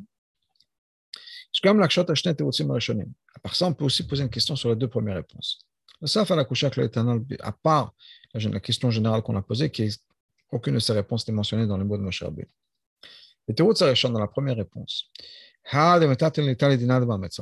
À 3.36 3.40
part 3.40 3.56
ça, 3.56 3.66
on 3.66 3.74
peut 3.74 3.86
aussi 3.86 4.04
poser 4.06 4.24
une 4.24 4.30
question 4.30 4.56
sur 4.56 4.70
les 4.70 4.76
deux 4.76 4.88
premières 4.88 5.16
réponses. 5.16 5.60
À 6.02 7.52
part 7.52 7.94
la 8.34 8.60
question 8.60 8.92
générale 8.92 9.22
qu'on 9.24 9.36
a 9.36 9.42
posée, 9.42 9.72
qui 9.72 9.84
est 9.84 10.02
aucune 10.52 10.76
de 10.76 10.80
ces 10.80 10.94
réponses 10.94 11.28
n'est 11.28 11.34
mentionnée 11.34 11.66
dans 11.66 11.78
le 11.78 11.86
mot 11.86 11.98
de 11.98 12.04
Moshe 12.04 12.22
Rabbeinu. 12.24 12.48
Et 13.48 13.54
dans 13.54 14.20
la 14.20 14.28
première 14.28 14.58
réponse. 14.58 15.10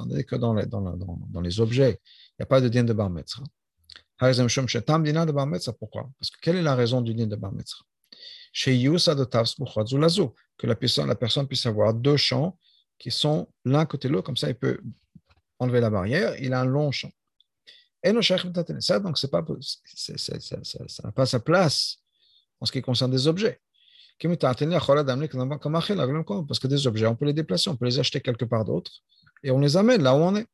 Dit 0.07 0.25
que 0.25 0.35
dans 0.35 0.53
les, 0.53 0.65
dans, 0.65 0.81
dans, 0.81 1.19
dans 1.29 1.41
les 1.41 1.59
objets, 1.59 1.99
il 2.29 2.35
n'y 2.39 2.43
a 2.43 2.45
pas 2.45 2.61
de 2.61 2.69
dien 2.69 2.83
de 2.83 2.93
bar 2.93 3.09
mitzvah. 3.09 3.43
Pourquoi? 4.19 6.09
Parce 6.19 6.29
que 6.31 6.39
quelle 6.41 6.55
est 6.55 6.61
la 6.61 6.75
raison 6.75 7.01
du 7.01 7.13
din 7.13 7.27
de 7.27 7.35
Bar 7.35 7.51
Mitzvah? 7.51 7.85
Que 10.57 10.67
la 10.67 10.75
personne, 10.75 11.07
la 11.07 11.15
personne 11.15 11.47
puisse 11.47 11.65
avoir 11.65 11.93
deux 11.93 12.17
champs 12.17 12.57
qui 12.97 13.11
sont 13.11 13.49
l'un 13.65 13.85
côté 13.85 14.07
de 14.07 14.13
l'autre, 14.13 14.25
comme 14.25 14.37
ça 14.37 14.49
il 14.49 14.55
peut 14.55 14.79
enlever 15.59 15.81
la 15.81 15.89
barrière, 15.89 16.37
il 16.41 16.53
a 16.53 16.61
un 16.61 16.65
long 16.65 16.91
champ. 16.91 17.11
Et 18.03 18.13
ça, 18.79 18.99
donc 18.99 19.17
pas, 19.29 19.43
ça 19.97 21.03
n'a 21.03 21.11
pas 21.11 21.25
sa 21.25 21.39
place 21.39 21.97
en 22.59 22.65
ce 22.65 22.71
qui 22.71 22.81
concerne 22.81 23.11
des 23.11 23.27
objets. 23.27 23.59
Parce 24.19 24.29
que 26.59 26.67
des 26.67 26.87
objets, 26.87 27.07
on 27.07 27.15
peut 27.15 27.25
les 27.25 27.33
déplacer, 27.33 27.69
on 27.69 27.75
peut 27.75 27.85
les 27.85 27.99
acheter 27.99 28.21
quelque 28.21 28.45
part 28.45 28.63
d'autre, 28.63 28.91
et 29.43 29.51
on 29.51 29.59
les 29.59 29.75
amène 29.75 30.03
là 30.03 30.15
où 30.15 30.19
on 30.19 30.35
est. 30.35 30.47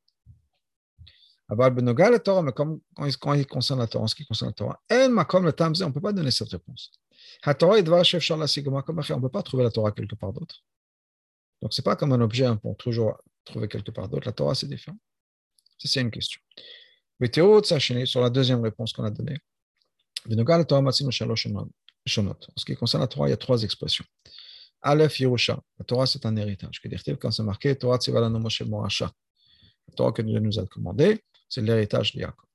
Mais 1.54 3.12
quand 3.20 3.34
il 3.34 3.46
concerne 3.46 3.80
la 3.80 3.88
Torah, 3.88 4.06
en 4.06 4.08
ce 4.08 4.16
qui 4.16 4.26
concerne 4.26 4.52
la 4.52 4.54
Torah, 4.54 4.82
on 4.90 5.10
ne 5.10 5.92
peut 5.92 6.02
pas 6.02 6.14
donner 6.14 6.32
cette 6.32 6.50
réponse. 6.50 6.92
La 7.46 7.54
Torah, 7.54 7.78
on 7.78 7.82
ne 7.82 9.22
peut 9.22 9.30
pas 9.30 9.44
trouver 9.44 9.64
la 9.64 9.72
Torah 9.72 9.92
quelque 9.92 10.16
part 10.16 10.32
d'autre. 10.32 10.64
Donc, 11.62 11.74
ce 11.74 11.82
n'est 11.82 11.84
pas 11.84 11.96
comme 11.96 12.14
un 12.14 12.22
objet, 12.22 12.48
peut 12.56 12.70
toujours 12.78 13.18
trouver 13.44 13.68
quelque 13.68 13.92
part 13.92 14.08
d'autre. 14.08 14.26
La 14.26 14.32
Torah, 14.32 14.56
c'est 14.56 14.68
différent. 14.68 14.98
Ça, 15.78 15.90
c'est 15.90 16.02
une 16.02 16.10
question. 16.12 16.40
Sur 18.06 18.22
la 18.22 18.30
deuxième 18.30 18.62
réponse 18.62 18.94
qu'on 18.94 19.04
a 19.04 19.12
donnée, 19.12 19.38
en 20.26 20.92
ce 22.56 22.66
qui 22.66 22.76
concerne 22.76 23.02
la 23.02 23.08
Torah, 23.08 23.28
il 23.28 23.32
y 23.32 23.34
a 23.34 23.38
trois 23.38 23.62
expressions. 23.62 24.06
Aleph 24.82 25.20
Yerusha. 25.20 25.60
La 25.78 25.86
Torah, 25.86 26.08
c'est 26.08 26.26
un 26.26 26.36
héritage. 26.36 26.82
Quand 27.20 27.30
c'est 27.32 27.44
marqué, 27.44 27.76
Torah 27.76 28.00
Moshe. 28.30 28.62
La 29.02 29.12
Torah 29.96 30.12
que 30.12 30.22
Dieu 30.22 30.40
nous 30.40 30.58
a 30.58 30.66
commandé, 30.66 31.24
c'est 31.52 31.62
l'héritage 31.62 32.14
de 32.14 32.22
Yaakov. 32.22 32.48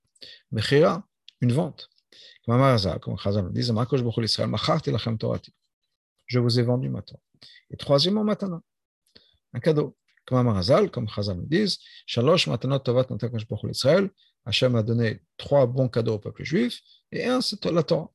Mechira, 0.51 1.07
une 1.43 1.53
vente. 1.53 1.91
Comme 2.47 3.19
Chazal 3.19 3.53
dit, 3.53 3.63
je 6.27 6.39
vous 6.39 6.59
ai 6.59 6.63
vendu 6.63 6.89
ma 6.89 7.03
Torah. 7.03 7.21
Et 7.71 7.77
troisièmement, 7.77 8.25
matana, 8.25 8.63
un 9.53 9.61
cadeau. 9.61 9.97
Comme 10.25 10.45
Marazal, 10.45 10.91
comme 10.91 11.09
Chazal 11.09 11.47
dit, 11.47 11.79
Shalosh 12.07 12.49
Hachem 14.49 14.77
a 14.77 14.83
donné 14.83 15.21
trois 15.37 15.67
bons 15.67 15.89
cadeaux 15.89 16.15
au 16.15 16.19
peuple 16.19 16.45
juif, 16.45 16.81
et 17.13 17.27
un, 17.27 17.41
c'est 17.41 17.65
la 17.67 17.83
Torah. 17.83 18.11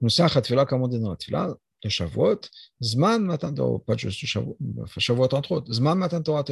Nous 0.00 0.08
sommes 0.08 0.28
à 0.34 0.66
comme 0.66 0.82
on 0.82 0.88
dit 0.88 0.98
dans 0.98 1.10
la 1.10 1.16
Tfila, 1.16 1.54
de 1.82 1.88
Shavuot, 1.88 2.40
Zman 2.82 3.22
matan 3.22 3.54
Torah, 3.54 3.78
pas 3.78 3.96
juste 3.96 4.24
Shavuot 4.24 5.34
entre 5.34 5.52
autres, 5.52 5.72
Zman 5.72 5.98
matan 5.98 6.22
Torah 6.22 6.44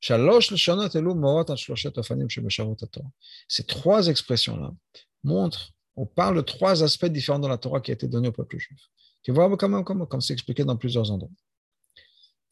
ces 0.00 0.14
trois 3.64 4.06
expressions-là 4.06 4.72
montrent, 5.24 5.72
on 5.96 6.06
parle 6.06 6.36
de 6.36 6.42
trois 6.42 6.82
aspects 6.82 7.06
différents 7.06 7.38
de 7.38 7.48
la 7.48 7.58
Torah 7.58 7.80
qui 7.80 7.90
a 7.90 7.94
été 7.94 8.06
donnée 8.06 8.28
au 8.28 8.32
peuple 8.32 8.58
juif. 8.58 8.78
Tu 9.22 9.32
vois 9.32 9.56
comme, 9.56 9.82
comme, 9.84 10.20
c'est 10.20 10.34
expliqué 10.34 10.64
dans 10.64 10.76
plusieurs 10.76 11.10
endroits. 11.10 11.30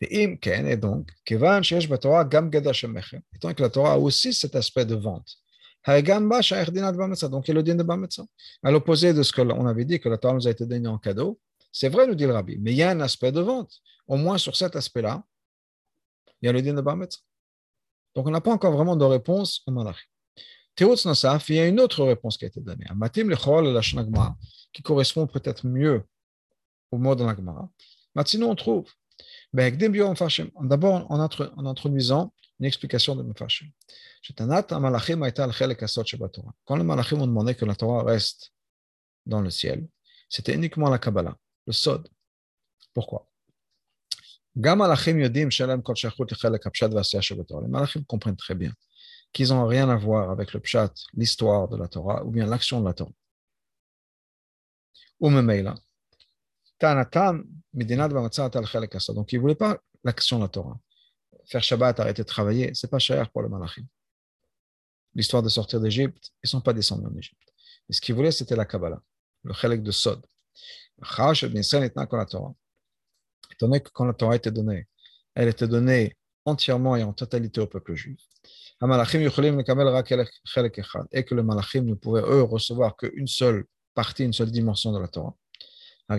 Et 0.01 0.27
donc, 0.77 1.11
étant 3.35 3.55
que 3.55 3.63
la 3.63 3.71
Torah 3.71 3.93
a 3.93 3.99
aussi 3.99 4.33
cet 4.33 4.57
aspect 4.57 4.85
de 4.85 4.97
vente, 4.97 5.39
donc 5.87 6.07
il 6.07 6.11
a 6.11 7.55
le 7.55 7.63
de 7.63 7.87
À 8.63 8.71
l'opposé 8.71 9.13
de 9.13 9.23
ce 9.23 9.33
qu'on 9.33 9.67
avait 9.67 9.85
dit, 9.85 10.01
que 10.01 10.09
la 10.09 10.17
Torah 10.17 10.33
nous 10.35 10.49
a 10.49 10.51
été 10.51 10.65
donnée 10.67 10.89
en 10.89 10.99
cadeau, 10.99 11.39
c'est 11.71 11.91
vrai, 11.91 12.07
nous 12.07 12.15
dit 12.15 12.25
le 12.25 12.33
rabbi, 12.33 12.57
mais 12.59 12.73
il 12.73 12.77
y 12.77 12.83
a 12.83 12.91
un 12.91 13.01
aspect 13.01 13.33
de 13.33 13.41
vente. 13.41 13.83
Au 14.07 14.17
moins 14.17 14.39
sur 14.39 14.57
cet 14.57 14.77
aspect-là, 14.77 15.25
il 16.41 16.47
y 16.47 16.49
a 16.49 16.53
le 16.53 16.63
din 16.63 16.73
de 16.75 16.81
Bar 16.81 16.97
donc, 18.15 18.27
on 18.27 18.31
n'a 18.31 18.41
pas 18.41 18.53
encore 18.53 18.73
vraiment 18.73 18.97
de 18.97 19.05
réponse 19.05 19.63
au 19.67 19.73
Malachi. 19.73 20.05
Théots 20.77 20.97
Nasaf, 21.05 21.49
il 21.51 21.57
y 21.57 21.61
a 21.61 21.67
une 21.67 21.81
autre 21.81 22.05
réponse 22.05 22.37
qui 22.37 22.45
a 22.45 22.49
été 22.49 22.61
donnée. 22.61 22.87
Matim 22.95 23.29
lechol 23.29 23.73
la 23.73 23.81
qui 24.73 24.83
correspond 24.83 25.27
peut-être 25.27 25.67
mieux 25.67 26.05
au 26.91 26.99
mot 26.99 27.15
de 27.15 27.25
l'agma. 27.25 27.69
Maintenant, 28.15 28.51
on 28.51 28.55
trouve 28.55 28.91
D'abord, 29.53 31.11
en, 31.11 31.21
introduisant 31.67 32.33
une 32.59 32.67
explication 32.67 33.15
de 33.15 33.23
Mefashim. 33.23 33.69
Quand 36.65 36.77
les 36.77 36.85
Malachim 36.85 37.21
ont 37.21 37.27
demandé 37.27 37.55
que 37.55 37.65
la 37.65 37.77
Torah 37.77 38.03
reste 38.03 38.53
dans 39.27 39.41
le 39.41 39.51
ciel, 39.51 39.87
c'était 40.29 40.55
uniquement 40.55 40.91
la 40.91 40.99
Kabbalah, 40.99 41.37
le 41.67 41.73
Sod. 41.73 42.09
Pourquoi? 42.93 43.29
Les 47.61 47.69
malachim 47.69 48.05
comprennent 48.05 48.37
très 48.37 48.55
bien 48.55 48.73
qu'ils 49.35 49.49
n'ont 49.49 49.67
rien 49.67 49.91
à 49.91 49.97
voir 49.97 50.31
avec 50.31 50.53
le 50.53 50.61
pshat, 50.61 50.95
l'histoire 51.15 51.69
de 51.69 51.77
la 51.77 51.89
Torah, 51.89 52.25
ou 52.25 52.31
bien 52.31 52.47
l'action 52.47 52.81
de 52.81 52.87
la 52.87 52.95
Torah. 52.95 53.11
Donc, 59.15 59.33
ils 59.33 59.37
ne 59.37 59.41
voulaient 59.41 59.55
pas 59.57 59.79
l'action 60.05 60.39
de 60.39 60.45
la 60.45 60.49
Torah. 60.49 60.79
Faire 61.47 61.63
Shabbat, 61.63 61.99
arrêter 61.99 62.23
de 62.23 62.29
travailler, 62.29 62.73
ce 62.75 62.87
n'est 62.87 62.91
pas 62.91 63.01
cher 63.01 63.29
pour 63.31 63.43
les 63.43 63.49
malachim. 63.49 63.85
L'histoire 65.15 65.43
de 65.43 65.49
sortir 65.49 65.81
d'Égypte, 65.81 66.31
ils 66.43 66.47
ne 66.47 66.51
sont 66.51 66.61
pas 66.61 66.73
descendus 66.73 67.07
en 67.07 67.17
Égypte. 67.17 67.53
Et 67.89 67.93
ce 67.93 68.01
qu'ils 68.01 68.15
voulaient, 68.15 68.31
c'était 68.31 68.57
la 68.57 68.65
Kabbalah, 68.65 69.03
le 69.43 69.53
chelek 69.53 69.83
de 69.83 69.91
Sod 69.91 70.25
étant 73.53 73.67
donné 73.69 73.81
que 73.81 73.91
quand 73.91 74.05
la 74.05 74.15
Torah 74.15 74.37
était 74.37 74.51
donnée, 74.51 74.87
elle 75.35 75.49
était 75.49 75.69
donnée 75.69 76.17
entièrement 76.45 76.97
et 76.97 77.03
en 77.03 77.13
totalité 77.13 77.61
au 77.61 77.67
peuple 77.67 77.95
juif. 77.95 78.21
Et 78.81 78.87
que 81.25 81.35
les 81.35 81.43
malachim 81.43 81.83
ne 81.83 81.95
pouvaient, 81.95 82.23
eux, 82.23 82.43
recevoir 82.43 82.97
qu'une 82.97 83.27
seule 83.27 83.65
partie, 83.95 84.25
une 84.25 84.33
seule 84.33 84.51
dimension 84.51 84.93
de 84.93 84.99
la 84.99 85.09
Torah. 85.09 85.35
La 86.09 86.19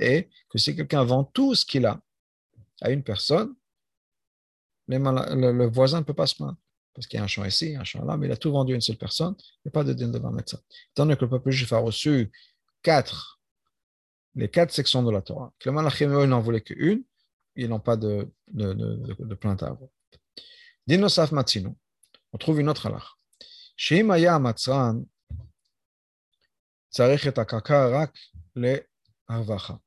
est 0.00 0.28
que 0.48 0.58
si 0.58 0.74
quelqu'un 0.74 1.04
vend 1.04 1.24
tout 1.24 1.54
ce 1.54 1.64
qu'il 1.64 1.86
a 1.86 2.00
à 2.80 2.90
une 2.90 3.04
personne, 3.04 3.54
le, 4.88 5.66
voisin 5.66 6.00
ne 6.00 6.04
peut 6.04 6.14
pas 6.14 6.26
se 6.26 6.34
plaindre. 6.34 6.56
Parce 6.94 7.06
qu'il 7.06 7.18
y 7.18 7.20
a 7.20 7.24
un 7.24 7.28
champ 7.28 7.44
ici, 7.44 7.76
un 7.76 7.84
champ 7.84 8.04
là, 8.04 8.16
mais 8.16 8.26
il 8.26 8.32
a 8.32 8.36
tout 8.36 8.52
vendu 8.52 8.72
à 8.72 8.76
une 8.76 8.80
seule 8.80 8.96
personne, 8.96 9.34
a 9.66 9.70
pas 9.70 9.84
de 9.84 9.92
din 9.92 10.08
de 10.08 10.18
Étant 10.18 10.62
donné 10.96 11.16
que 11.16 11.24
le 11.24 11.30
peuple 11.30 11.50
juif 11.50 11.72
a 11.72 11.78
reçu 11.78 12.30
les 14.34 14.48
quatre 14.48 14.72
sections 14.72 15.02
de 15.02 15.10
la 15.10 15.22
Torah. 15.22 15.52
Clément 15.58 15.82
Lachimio, 15.82 16.24
ils 16.24 16.28
n'en 16.28 16.40
voulait 16.40 16.60
qu'une, 16.60 17.04
ils 17.56 17.68
n'ont 17.68 17.80
pas 17.80 17.96
de, 17.96 18.28
de, 18.48 19.34
plainte 19.34 19.62
à 19.62 19.68
avoir. 19.68 19.90
Dinosaf 20.86 21.32
Matsino, 21.32 21.76
on 22.32 22.38
trouve 22.38 22.60
une 22.60 22.68
autre 22.68 22.86
halach. 22.86 23.16
Sheim 23.76 24.10
Aya 24.10 24.38
Matzran, 24.38 25.04
Rak 26.98 28.14
le 28.54 28.86
Arvacha. 29.26 29.80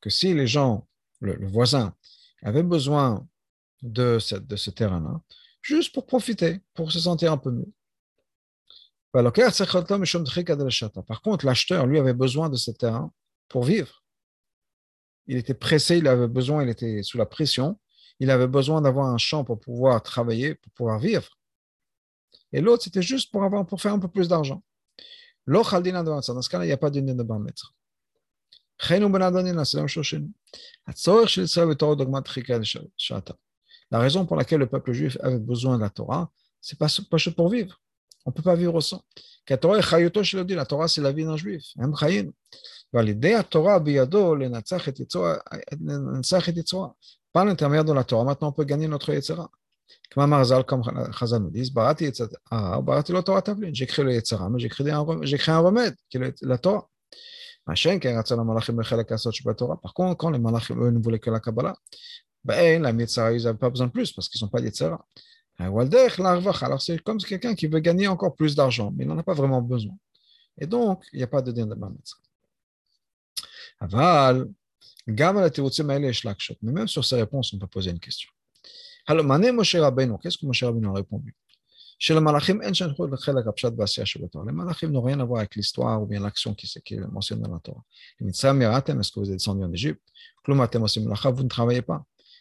Que 0.00 0.10
si 0.10 0.34
les 0.34 0.46
gens, 0.46 0.86
le, 1.20 1.46
voisin, 1.46 1.94
avait 2.42 2.62
besoin 2.62 3.26
de 3.82 4.18
ce 4.18 4.70
terrain-là, 4.70 5.20
juste 5.62 5.94
pour 5.94 6.06
profiter, 6.06 6.60
pour 6.74 6.92
se 6.92 7.00
sentir 7.00 7.32
un 7.32 7.38
peu 7.38 7.50
mieux. 7.50 7.72
Par 9.12 9.32
contre, 11.22 11.46
l'acheteur, 11.46 11.86
lui, 11.86 11.98
avait 11.98 12.14
besoin 12.14 12.48
de 12.48 12.56
ce 12.56 12.70
terrain 12.70 13.12
pour 13.48 13.64
vivre. 13.64 14.04
Il 15.26 15.36
était 15.36 15.54
pressé, 15.54 15.98
il 15.98 16.08
avait 16.08 16.28
besoin, 16.28 16.62
il 16.62 16.68
était 16.68 17.02
sous 17.02 17.18
la 17.18 17.26
pression, 17.26 17.78
il 18.20 18.30
avait 18.30 18.46
besoin 18.46 18.82
d'avoir 18.82 19.06
un 19.06 19.18
champ 19.18 19.44
pour 19.44 19.60
pouvoir 19.60 20.02
travailler, 20.02 20.54
pour 20.54 20.72
pouvoir 20.72 20.98
vivre. 20.98 21.38
Et 22.52 22.60
l'autre, 22.60 22.84
c'était 22.84 23.02
juste 23.02 23.30
pour, 23.30 23.44
avoir, 23.44 23.66
pour 23.66 23.80
faire 23.80 23.92
un 23.92 23.98
peu 23.98 24.08
plus 24.08 24.28
d'argent. 24.28 24.62
Dans 25.46 25.64
ce 25.64 26.48
cas-là, 26.48 26.64
il 26.64 26.68
n'y 26.68 26.72
a 26.72 26.76
pas 26.76 26.90
de 26.90 27.00
de 27.00 27.22
bar 27.22 27.40
nous. 27.40 27.50
La 33.90 33.98
raison 33.98 34.26
pour 34.26 34.36
laquelle 34.36 34.60
le 34.60 34.68
peuple 34.68 34.92
juif 34.92 35.16
avait 35.20 35.38
besoin 35.38 35.76
de 35.76 35.82
la 35.82 35.90
Torah, 35.90 36.30
c'est 36.60 36.78
pas, 36.78 36.88
pas 37.10 37.18
pour 37.36 37.48
vivre. 37.48 37.80
On 38.24 38.30
ne 38.30 38.34
peut 38.34 38.42
pas 38.42 38.54
vivre 38.54 38.80
sans. 38.80 39.02
La 39.48 39.56
Torah, 39.56 40.88
c'est 40.88 41.00
la 41.00 41.12
vie 41.12 41.24
d'un 41.24 41.36
juif. 41.36 41.64
Hein, 41.78 41.90
Par 47.32 47.44
l'intermédiaire 47.44 47.84
de 47.84 47.92
la 47.92 48.04
Torah, 48.04 48.24
maintenant 48.24 48.48
on 48.48 48.52
peut 48.52 48.64
gagner 48.64 48.88
notre 48.88 49.12
Yetzera. 49.12 49.50
Comme 50.10 50.28
Marzal, 50.28 50.64
comme 50.64 50.82
Chazan 51.18 51.40
nous 51.40 51.50
disent, 51.50 51.72
j'ai 51.74 52.12
ah, 52.50 52.82
créé 53.86 54.04
le 54.04 54.12
Yetzera, 54.12 54.50
mais 54.50 54.58
j'ai 54.58 54.68
créé 54.68 54.90
un 54.90 55.60
remède, 55.60 55.96
qui 56.10 56.18
est 56.18 56.42
la 56.42 56.58
Torah. 56.58 56.88
Par 57.66 57.76
contre, 59.94 60.16
quand 60.16 60.30
les 60.30 60.38
malachim, 60.38 60.82
eux, 60.82 60.90
ne 60.90 60.98
voulaient 60.98 61.18
que 61.18 61.30
la 61.30 61.40
Kabbalah, 61.40 61.74
ben, 62.44 62.82
la 62.82 62.92
Yetzera, 62.92 63.32
ils 63.32 63.44
n'avaient 63.44 63.58
pas 63.58 63.70
besoin 63.70 63.86
de 63.86 63.92
plus 63.92 64.12
parce 64.12 64.28
qu'ils 64.28 64.42
n'ont 64.42 64.48
pas 64.48 64.60
de 64.60 64.66
Yetzera. 64.66 65.02
Alors, 65.58 66.80
c'est 66.80 67.02
comme 67.02 67.18
quelqu'un 67.18 67.54
qui 67.54 67.66
veut 67.66 67.80
gagner 67.80 68.06
encore 68.06 68.34
plus 68.34 68.54
d'argent, 68.54 68.92
mais 68.94 69.04
il 69.04 69.08
n'en 69.08 69.18
a 69.18 69.22
pas 69.22 69.34
vraiment 69.34 69.60
besoin. 69.60 69.96
Et 70.56 70.66
donc, 70.66 71.04
il 71.12 71.18
n'y 71.18 71.22
a 71.22 71.26
pas 71.26 71.42
de 71.42 71.50
din 71.52 71.66
de 71.66 71.76
Aval, 73.80 74.48
mais 75.06 76.72
même 76.72 76.88
sur 76.88 77.04
ces 77.04 77.16
réponses, 77.16 77.52
on 77.54 77.58
peut 77.58 77.66
poser 77.66 77.90
une 77.90 78.00
question. 78.00 78.30
Alors, 79.06 79.24
Moshe 79.24 79.74
Rabbeinu, 79.74 80.18
qu'est-ce 80.20 80.38
que 80.38 80.46
Moshe 80.46 80.62
Rabbeinu 80.62 80.88
a 80.88 80.92
répondu? 80.92 81.34
Les 82.00 82.20
Malachim 82.20 82.60
n'ont 84.90 85.02
rien 85.02 85.18
à 85.18 85.24
voir 85.24 85.40
avec 85.40 85.56
l'histoire 85.56 86.00
ou 86.00 86.06
bien 86.06 86.20
l'action 86.20 86.54
qui 86.54 86.66
est 86.66 86.98
mentionnée 87.10 87.42
dans 87.42 87.54
la 87.54 87.58
Torah. 87.58 87.82
Est-ce 88.20 89.12
que 89.12 89.18
vous 89.18 89.26
êtes 89.26 89.36
descendu 89.36 89.64
en 89.64 89.72
Égypte 89.72 90.00
Vous 90.46 90.54
ne 90.54 91.48
travaillez 91.48 91.82
pas. 91.82 92.04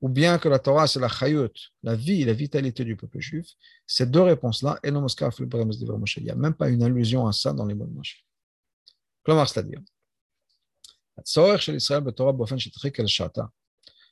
Ou 0.00 0.08
bien 0.08 0.38
que 0.38 0.48
la 0.48 0.58
Torah 0.58 0.86
c'est 0.86 1.00
la 1.00 1.08
chayut, 1.08 1.50
la 1.82 1.94
vie, 1.94 2.24
la 2.24 2.32
vitalité 2.32 2.84
du 2.84 2.96
peuple 2.96 3.20
juif, 3.20 3.46
ces 3.86 4.06
deux 4.06 4.22
réponses-là, 4.22 4.78
il 4.84 4.92
n'y 4.92 6.30
a 6.30 6.34
même 6.34 6.54
pas 6.54 6.68
une 6.68 6.82
allusion 6.82 7.26
à 7.26 7.32
ça 7.32 7.52
dans 7.52 7.66
les 7.66 7.74
mots 7.74 7.86
de 7.86 7.92
Moshe. 7.92 8.24
C'est-à-dire 9.26 9.80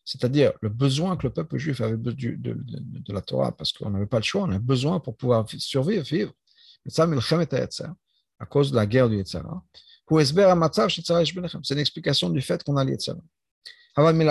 c'est-à-dire 0.05 0.53
le 0.61 0.69
besoin 0.69 1.17
que 1.17 1.27
le 1.27 1.33
peuple 1.33 1.59
juif 1.59 1.81
avait 1.81 1.97
de, 1.97 2.13
de, 2.13 3.13
la 3.13 3.21
Torah, 3.21 3.53
parce 3.53 3.73
qu'on 3.73 3.91
n'avait 3.91 4.07
pas 4.07 4.19
le 4.19 4.25
choix, 4.25 4.43
on 4.43 4.51
avait 4.51 4.59
besoin 4.59 5.01
pour 5.01 5.17
pouvoir 5.17 5.47
survivre, 5.59 6.05
vivre. 6.05 6.33
À 8.39 8.47
cause 8.47 8.71
de 8.71 8.77
la 8.77 8.87
guerre 8.87 9.09
du 9.09 9.17
Yetzara. 9.17 9.65
C'est 10.11 11.75
une 11.75 11.79
explication 11.79 12.31
du 12.31 12.41
fait 12.41 12.63
qu'on 12.65 12.77
a 12.77 12.85
le 12.85 12.91
Yetzara. 12.91 13.21
Mais 13.97 14.27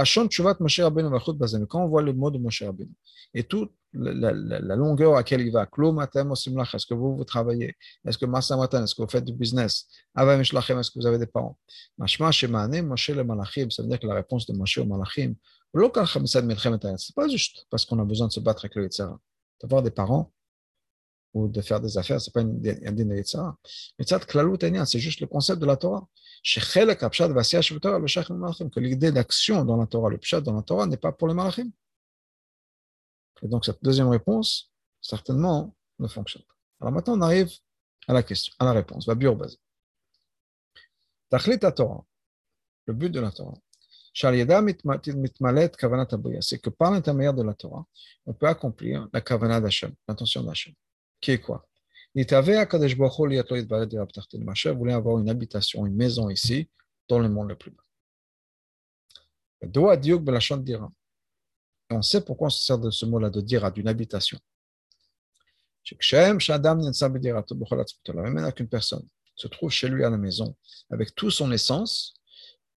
quand 1.68 1.84
on 1.84 1.88
voit 1.88 2.02
le 2.02 2.14
mot 2.14 2.32
de 2.32 2.40
Moshe 2.40 2.64
Rabbeinu 2.64 2.92
et 3.34 3.44
toute 3.44 3.72
la, 3.94 4.76
longueur 4.76 5.14
à 5.14 5.18
laquelle 5.18 5.42
il 5.42 5.52
va, 5.52 5.64
est-ce 5.64 6.86
que 6.86 6.94
vous, 6.94 7.16
vous 7.16 7.24
travaillez 7.24 7.76
Est-ce 8.06 8.18
que 8.18 8.26
est-ce 8.26 8.96
que 8.96 9.02
vous 9.02 9.10
faites 9.10 9.26
du 9.26 9.34
business 9.34 9.88
Est-ce 10.18 10.92
que 10.92 11.00
vous 11.00 11.06
avez 11.06 11.20
des 11.20 11.28
parents 11.28 11.58
Ça 12.08 12.24
veut 12.24 13.90
dire 13.90 14.00
que 14.00 14.08
la 14.08 14.16
réponse 14.16 14.48
de 14.48 14.54
Moshe 14.54 14.78
au 14.80 14.86
Malachim, 14.86 15.36
c'est 15.74 17.16
pas 17.16 17.28
juste 17.30 17.66
parce 17.70 17.86
qu'on 17.86 18.00
a 18.00 18.06
besoin 18.06 18.28
de 18.28 18.34
se 18.34 18.40
battre 18.40 18.66
avec 18.66 18.76
le 18.76 18.84
Yitzhara. 18.84 19.20
D'avoir 19.62 19.84
des 19.84 19.92
parents 19.92 20.32
ou 21.34 21.48
de 21.48 21.62
faire 21.62 21.80
des 21.80 21.98
affaires, 21.98 22.20
c'est 22.20 22.34
pas 22.34 22.42
un 22.42 22.46
din 22.46 23.06
de 23.06 23.16
Yitzhara. 23.16 23.58
c'est 24.86 25.00
juste 25.00 25.22
le 25.22 25.28
concept 25.28 25.62
de 25.62 25.66
la 25.66 25.78
Torah. 25.78 26.06
Que 26.44 26.60
l'idée 28.80 29.12
d'action 29.12 29.64
dans 29.64 29.78
la 29.78 29.86
Torah, 29.86 30.10
le 30.10 30.18
pshat 30.18 30.42
dans 30.42 30.56
la 30.56 30.64
Torah 30.64 30.88
n'est 30.88 30.98
pas 30.98 31.12
pour 31.12 31.28
les 31.28 31.34
malachim. 31.34 31.70
Et 33.44 33.48
donc 33.48 33.66
cette 33.66 33.84
deuxième 33.84 34.10
réponse, 34.10 34.72
certainement, 35.02 35.76
ne 36.00 36.08
fonctionne 36.08 36.44
pas. 36.44 36.54
Alors 36.82 36.94
maintenant, 36.94 37.18
on 37.18 37.22
arrive 37.22 37.52
à 38.08 38.14
la 38.14 38.24
question, 38.24 38.54
à 38.60 38.66
la 38.66 38.74
réponse, 38.74 39.08
la 39.08 39.16
basé. 39.16 39.58
Tachlit 41.30 41.60
Torah, 41.60 42.06
le 42.86 42.94
but 42.94 43.10
de 43.10 43.20
la 43.20 43.32
Torah, 43.32 43.58
c'est 44.14 44.30
que 46.60 46.70
par 46.70 46.92
l'intermédiaire 46.92 47.34
de 47.34 47.44
la 47.44 47.54
Torah, 47.54 47.86
on 48.26 48.34
peut 48.34 48.48
accomplir 48.48 49.08
la 49.14 49.22
kavanah 49.22 49.62
d'Hachem, 49.62 49.94
l'intention 50.08 50.44
d'Hachem, 50.44 50.74
qui 51.22 51.32
est 51.32 51.40
quoi? 51.40 51.66
Voulait 54.74 54.94
avoir 54.94 55.20
une 55.20 55.30
habitation, 55.30 55.86
une 55.86 55.96
maison 55.96 56.30
ici, 56.30 56.70
dans 57.08 57.20
le 57.20 57.30
monde 57.30 57.50
le 57.50 57.56
plus 57.56 57.72
bas. 57.72 57.84
Et 59.62 59.68
on 61.94 62.02
sait 62.02 62.22
pourquoi 62.22 62.48
on 62.48 62.50
se 62.50 62.64
sert 62.64 62.80
de 62.80 62.90
ce 62.90 63.06
mot-là, 63.06 63.30
de 63.30 63.42
dira, 63.42 63.72
d'une 63.72 63.88
habitation. 63.88 64.40
Même 68.14 68.52
qu'une 68.52 68.68
personne 68.68 69.08
se 69.36 69.48
trouve 69.48 69.72
chez 69.72 69.88
lui 69.88 70.04
à 70.04 70.10
la 70.10 70.18
maison, 70.18 70.56
avec 70.90 71.16
toute 71.16 71.32
son 71.32 71.52
essence, 71.52 72.14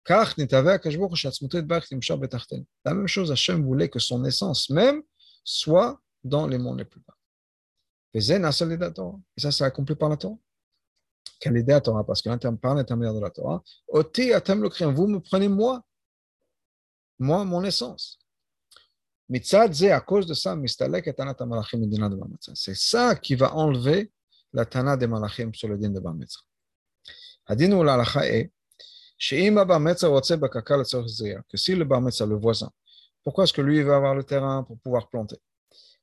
la 0.09 0.35
même 2.95 3.07
chose, 3.07 3.31
Hachem 3.31 3.65
voulait 3.65 3.89
que 3.89 4.01
son 4.01 4.25
essence 4.25 4.71
même 4.71 5.03
soit 5.45 6.01
dans 6.25 6.49
les 6.49 6.59
mondes 6.59 6.79
les 6.79 6.85
plus 6.85 7.01
bas. 7.01 7.15
Et 8.15 8.21
ça, 8.21 9.51
c'est 9.51 9.65
accompli 9.65 9.95
par 9.95 10.09
la 10.09 10.17
Torah. 10.17 10.39
Candidat 11.43 11.77
à 11.77 11.81
Torah, 11.81 12.05
parce 12.05 12.23
qu'un 12.23 12.39
terme 12.39 12.59
par 12.59 12.75
l'intermédiaire 12.75 13.15
de 13.15 13.21
la 13.21 13.31
Torah. 13.31 13.63
Oti 13.89 14.33
atam 14.33 14.63
le 14.63 14.69
vous 14.91 15.07
me 15.07 15.19
prenez 15.19 15.49
moi, 15.49 15.83
moi, 17.19 17.45
mon 17.45 17.65
essence. 17.65 18.19
Mitzadze, 19.29 19.85
à 19.85 20.01
cause 20.01 20.27
de 20.27 20.35
ça, 20.35 20.55
mistalek 20.55 21.07
et 21.07 21.15
tanat 21.15 21.37
malachim 21.47 21.83
et 21.83 21.87
de 21.87 21.97
C'est 22.55 22.77
ça 22.77 23.15
qui 23.15 23.35
va 23.35 23.55
enlever 23.55 24.13
la 24.53 24.67
tana 24.67 24.97
des 24.97 25.07
malachim 25.07 25.53
sur 25.55 25.69
le 25.69 25.79
din 25.79 25.91
de 25.91 26.01
Bametra. 26.01 26.43
Hadin 27.47 27.73
ou 27.73 27.83
est, 28.25 28.53
que 31.49 31.57
si 31.57 31.75
le 31.75 31.85
Bametra, 31.85 32.27
le 32.27 32.37
voisin, 32.37 32.71
pourquoi 33.25 33.45
est-ce 33.45 33.53
que 33.53 33.63
lui 33.63 33.83
va 33.83 33.97
avoir 33.97 34.15
le 34.15 34.25
terrain 34.25 34.65
pour 34.65 34.79
pouvoir 34.81 35.09
planter? 35.09 35.39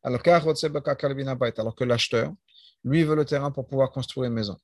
Alors 0.04 0.22
que 0.24 1.84
l'acheteur, 1.84 2.34
lui, 2.84 3.04
veut 3.04 3.16
le 3.16 3.26
terrain 3.26 3.52
pour 3.52 3.68
pouvoir 3.68 3.92
construire 3.92 4.30
une 4.30 4.36
maison. 4.36 4.58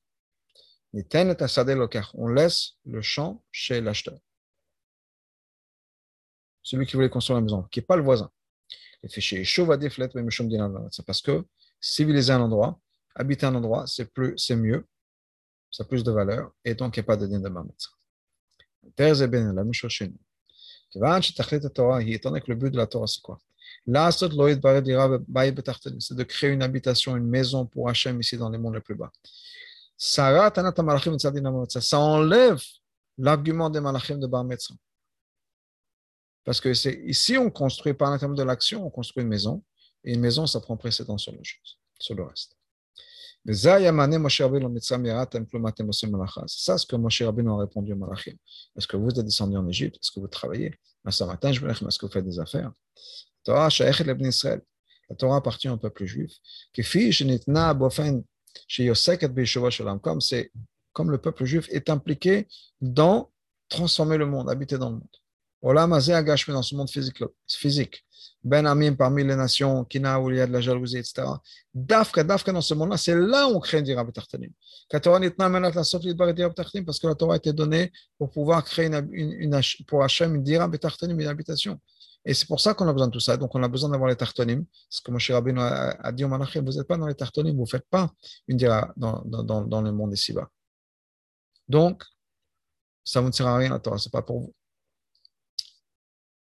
On 2.14 2.28
laisse 2.28 2.72
le 2.84 3.02
champ 3.02 3.44
chez 3.50 3.80
l'acheteur. 3.80 4.18
Celui 6.62 6.86
qui 6.86 6.94
voulait 6.96 7.10
construire 7.10 7.38
une 7.38 7.44
maison, 7.44 7.64
qui 7.64 7.80
n'est 7.80 7.86
pas 7.86 7.96
le 7.96 8.02
voisin. 8.02 8.30
Parce 11.06 11.20
que 11.20 11.44
civiliser 11.80 12.32
un 12.32 12.40
endroit, 12.40 12.80
habiter 13.14 13.46
un 13.46 13.54
endroit, 13.54 13.86
c'est 13.86 14.12
plus, 14.12 14.36
c'est 14.38 14.56
mieux, 14.56 14.86
ça 15.70 15.84
a 15.84 15.86
plus 15.86 16.02
de 16.02 16.10
valeur, 16.10 16.52
et 16.64 16.74
donc 16.74 16.96
il 16.96 17.00
n'y 17.00 17.04
a 17.04 17.06
pas 17.06 17.16
de 17.16 17.26
din 17.26 17.40
de 17.40 17.48
mametz. 17.48 17.88
La 18.98 19.26
même 19.26 19.74
chose 19.74 19.90
chez 19.92 20.08
nous. 20.08 20.18
Étant 20.94 22.30
donné 22.30 22.40
que 22.40 22.48
le 22.48 22.54
but 22.54 22.70
de 22.70 22.78
la 22.78 22.86
Torah, 22.86 23.06
c'est 23.06 23.20
quoi? 23.20 23.38
C'est 23.86 24.28
de 26.14 26.22
créer 26.22 26.50
une 26.50 26.62
habitation, 26.62 27.16
une 27.16 27.28
maison 27.28 27.66
pour 27.66 27.88
Hachem 27.88 28.20
ici 28.20 28.36
dans 28.36 28.50
les 28.50 28.58
mondes 28.58 28.74
les 28.74 28.80
plus 28.80 28.94
bas. 28.94 29.10
Ça 29.96 30.50
enlève 31.98 32.60
l'argument 33.18 33.70
des 33.70 33.80
malachim 33.80 34.18
de 34.18 34.26
Bar 34.26 34.44
Metzra. 34.44 34.74
Parce 36.44 36.60
que 36.60 36.74
c'est 36.74 37.02
ici, 37.06 37.38
on 37.38 37.50
construit 37.50 37.94
par 37.94 38.10
l'intermédiaire 38.10 38.44
de 38.44 38.48
l'action, 38.48 38.86
on 38.86 38.90
construit 38.90 39.22
une 39.22 39.28
maison, 39.28 39.62
et 40.04 40.14
une 40.14 40.20
maison, 40.20 40.46
ça 40.46 40.60
prend 40.60 40.76
précédence 40.76 41.22
sur, 41.22 41.32
sur 41.98 42.14
le 42.14 42.22
reste. 42.22 42.56
C'est 43.48 43.54
ça 43.54 43.78
ce 46.78 46.86
que 46.86 46.96
Moshe 46.96 47.22
Rabbeinu 47.22 47.50
a 47.50 47.58
répondu 47.58 47.92
au 47.92 47.96
Malachim. 47.96 48.36
Est-ce 48.76 48.88
que 48.88 48.96
vous 48.96 49.10
êtes 49.10 49.24
descendu 49.24 49.56
en 49.56 49.68
Égypte? 49.68 49.96
Est-ce 49.96 50.10
que 50.10 50.18
vous 50.20 50.26
travaillez? 50.28 50.74
Est-ce 51.06 51.98
que 51.98 52.06
vous 52.06 52.12
faites 52.12 52.24
des 52.24 52.40
affaires? 52.40 52.72
La 53.46 55.16
Torah 55.16 55.36
appartient 55.36 55.68
au 55.68 55.76
peuple 55.76 56.04
juif. 56.04 56.32
Comme, 60.02 60.18
comme 60.92 61.10
le 61.10 61.18
peuple 61.18 61.44
juif 61.44 61.68
est 61.70 61.90
impliqué 61.90 62.48
dans 62.80 63.30
transformer 63.68 64.16
le 64.16 64.26
monde, 64.26 64.50
habiter 64.50 64.78
dans 64.78 64.90
le 64.90 64.96
monde. 64.96 65.06
Dans 65.62 66.62
ce 66.62 66.74
monde 66.74 66.90
physique. 66.90 67.22
physique. 67.48 68.04
Ben 68.44 68.64
Amim 68.66 68.94
parmi 68.94 69.24
les 69.24 69.34
nations, 69.34 69.84
Kina 69.84 70.20
où 70.20 70.30
il 70.30 70.36
y 70.36 70.40
a 70.40 70.46
de 70.46 70.52
la 70.52 70.60
jalousie, 70.60 70.98
etc. 70.98 71.24
Dafka, 71.74 72.22
dans 72.22 72.60
ce 72.60 72.74
monde-là, 72.74 72.96
c'est 72.96 73.16
là 73.16 73.48
où 73.48 73.56
on 73.56 73.60
crée 73.60 73.82
dira 73.82 74.04
b'tartanim. 74.04 74.52
Parce 74.88 75.02
que 77.00 77.06
la 77.08 77.14
Torah 77.16 77.34
a 77.34 77.36
été 77.38 77.52
donnée 77.52 77.90
pour 78.18 78.30
pouvoir 78.30 78.64
créer 78.64 78.86
une, 78.86 79.60
pour 79.88 80.04
Hachem 80.04 80.36
une 80.36 80.44
dira 80.44 80.68
b'tartanim, 80.68 81.18
une 81.18 81.26
habitation. 81.26 81.80
Et 82.25 82.33
c'est 82.33 82.47
pour 82.47 82.59
ça 82.59 82.73
qu'on 82.73 82.87
a 82.87 82.93
besoin 82.93 83.07
de 83.07 83.11
tout 83.11 83.19
ça. 83.19 83.35
Donc, 83.37 83.55
on 83.55 83.63
a 83.63 83.67
besoin 83.67 83.89
d'avoir 83.89 84.09
les 84.09 84.15
tartonim. 84.15 84.63
Ce 84.89 85.01
que 85.01 85.11
Moshe 85.11 85.31
Rabbeinu 85.31 85.59
a, 85.59 85.89
a 85.99 86.11
dit 86.11 86.23
au 86.23 86.27
Malachim, 86.27 86.61
vous 86.61 86.73
n'êtes 86.73 86.87
pas 86.87 86.97
dans 86.97 87.07
les 87.07 87.15
tartonim, 87.15 87.55
vous 87.55 87.61
ne 87.61 87.67
faites 87.67 87.87
pas 87.89 88.11
une 88.47 88.57
dira 88.57 88.93
dans, 88.95 89.21
dans, 89.25 89.63
dans, 89.63 89.81
le 89.81 89.91
monde 89.91 90.13
ici-bas. 90.13 90.47
Donc, 91.67 92.03
ça 93.03 93.21
ne 93.21 93.25
vous 93.25 93.31
sert 93.31 93.47
à 93.47 93.57
rien, 93.57 93.69
la 93.69 93.79
Torah, 93.79 93.97
ce 93.97 94.07
n'est 94.07 94.11
pas 94.11 94.21
pour 94.21 94.39
vous. 94.39 94.53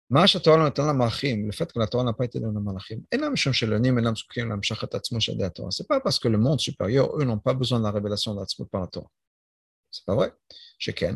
מה 0.10 0.28
שהתורה 0.28 0.58
לא 0.58 0.68
נתן 0.68 0.88
למלאכים, 0.88 1.50
לפי 1.50 1.64
que 1.64 1.80
la 1.80 1.88
Torah 1.88 2.04
n'a 2.04 2.12
pas 2.12 2.26
été 2.26 2.40
donnée 2.40 2.58
aux 2.58 2.62
malachim, 2.62 3.00
אינם 3.12 3.34
משום 3.34 3.54
שלונים 3.54 3.98
אינם 3.98 4.16
זקוקים 4.16 4.50
להמשכת 4.50 4.96
עצמו 4.96 5.22
של 5.22 5.32
ידי 5.32 5.44
התורה. 5.44 5.70
C'est 5.72 5.88
pas 5.88 6.02
parce 6.02 6.20
que 6.20 6.28
le 6.28 6.38
monde 6.38 6.60
supérieur, 6.60 7.18
eux, 7.18 7.24
n'ont 7.24 7.40
pas 7.40 7.54
besoin 7.54 7.80
de 7.80 7.84
la 7.86 7.92
révélation 7.92 8.36
de 8.36 8.40
l'עצמות 10.80 11.00
par 11.00 11.00
la 11.00 11.02
Torah. 11.02 11.02
C'est 11.02 11.08
pas 11.08 11.16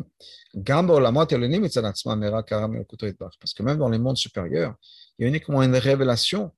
גם 0.62 0.86
בעולמות 0.86 1.32
עליונים 1.32 1.62
מצד 1.62 1.84
עצמם 1.84 2.24
נראה 2.24 2.42
קרה 2.42 2.66
מאלוקותו 2.66 3.06
יתברך. 3.06 3.34
Parce 3.40 3.52
que 3.52 3.62
même 3.62 3.78
dans 3.78 3.88
les 3.88 3.98
mondes 3.98 4.16
supérieurs, 4.16 4.74
il 5.18 5.22
y 5.22 5.24
a 5.24 5.28
uniquement 5.28 5.62
une 5.62 5.76
révélation, 5.76 6.50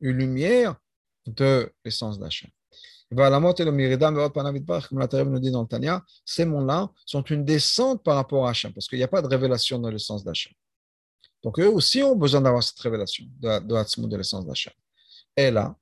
une 0.00 0.16
lumière 0.16 0.74
de 1.26 1.70
l'essence 1.84 2.18
d'Hachem. 2.18 2.50
והעולמות 3.16 3.60
אלו 3.60 3.72
מירידה 3.72 4.10
מאוד 4.10 4.34
פניו 4.34 4.56
יתברך, 4.56 4.88
comme 4.88 4.98
la 4.98 5.08
Torah 5.08 5.24
nous 5.24 5.38
dit 5.38 5.50
dans 5.50 5.62
le 5.62 5.68
Tanya, 5.68 6.02
ces 6.24 6.44
mondes-là 6.44 6.88
sont 7.06 7.22
une 7.22 7.44
descente 7.44 8.02
par 8.02 8.16
rapport 8.16 8.46
à 8.46 8.50
Hachem, 8.50 8.72
parce 8.72 8.88
qu'il 8.88 8.98
n'y 8.98 9.04
a 9.04 9.08
pas 9.08 9.22
de 9.22 9.28
révélation 9.28 9.78
de 9.78 9.90
l'essence 9.90 10.24
d'Hachem. 10.24 10.52
Donc 11.42 11.60
eux 11.60 11.68
aussi 11.68 12.02
ont 12.02 12.16
besoin 12.16 12.40
d'avoir 12.40 12.62
cette 12.62 12.80
révélation 12.80 13.24
de, 13.38 13.58
de 13.60 13.74
l'Atzmut, 13.74 14.08
de 14.08 14.16
l'essence 14.16 14.46
d'Hachem. 14.46 14.72
Et 15.36 15.50
là, 15.50 15.76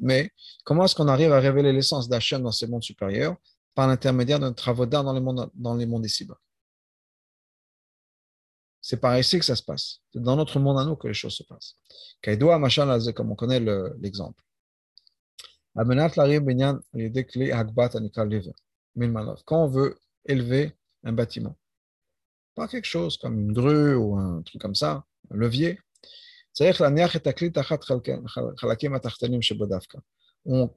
mais 0.00 0.30
comment 0.64 0.84
est-ce 0.84 0.94
qu'on 0.94 1.08
arrive 1.08 1.32
à 1.32 1.40
révéler 1.40 1.72
l'essence 1.72 2.08
d'Hachem 2.08 2.42
dans 2.42 2.52
ces 2.52 2.68
mondes 2.68 2.84
supérieurs? 2.84 3.36
Par 3.74 3.88
l'intermédiaire 3.88 4.38
de 4.38 4.44
notre 4.44 4.68
avodat 4.68 5.02
dans 5.02 5.12
les 5.12 5.20
mondes, 5.20 5.50
dans 5.54 5.74
les 5.74 5.84
mondes 5.84 6.06
ici-bas. 6.06 6.38
C'est 8.80 8.98
par 8.98 9.18
ici 9.18 9.38
que 9.38 9.44
ça 9.44 9.56
se 9.56 9.62
passe. 9.62 10.00
C'est 10.12 10.22
dans 10.22 10.36
notre 10.36 10.60
monde 10.60 10.78
à 10.78 10.84
nous 10.84 10.94
que 10.94 11.08
les 11.08 11.14
choses 11.14 11.34
se 11.34 11.42
passent. 11.42 11.76
Comme 12.22 13.32
on 13.32 13.34
connaît 13.34 13.60
l'exemple. 13.98 14.44
Quand 19.44 19.64
on 19.64 19.66
veut 19.66 19.98
élever 20.26 20.72
un 21.02 21.12
bâtiment, 21.12 21.56
pas 22.54 22.68
quelque 22.68 22.84
chose 22.84 23.16
comme 23.16 23.40
une 23.40 23.52
grue 23.52 23.96
ou 23.96 24.16
un 24.16 24.42
truc 24.42 24.60
comme 24.60 24.76
ça, 24.76 25.04
un 25.30 25.36
levier, 25.36 25.80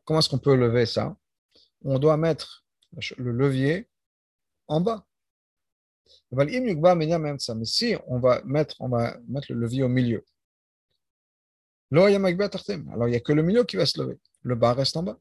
comment 0.05 0.19
est-ce 0.19 0.29
qu'on 0.29 0.39
peut 0.39 0.55
lever 0.55 0.85
ça? 0.85 1.15
On 1.83 1.99
doit 1.99 2.17
mettre 2.17 2.65
le 3.17 3.31
levier 3.31 3.87
en 4.67 4.81
bas. 4.81 5.05
Mais 6.31 6.51
si 7.65 7.95
on 8.07 8.19
va 8.19 8.41
mettre, 8.43 8.75
on 8.79 8.89
va 8.89 9.17
mettre 9.27 9.51
le 9.51 9.59
levier 9.59 9.83
au 9.83 9.89
milieu, 9.89 10.25
alors 11.91 12.09
il 12.09 12.17
n'y 12.17 13.15
a 13.15 13.19
que 13.19 13.33
le 13.33 13.43
milieu 13.43 13.63
qui 13.63 13.77
va 13.77 13.85
se 13.85 14.01
lever. 14.01 14.19
Le 14.41 14.55
bas 14.55 14.73
reste 14.73 14.97
en 14.97 15.03
bas. 15.03 15.17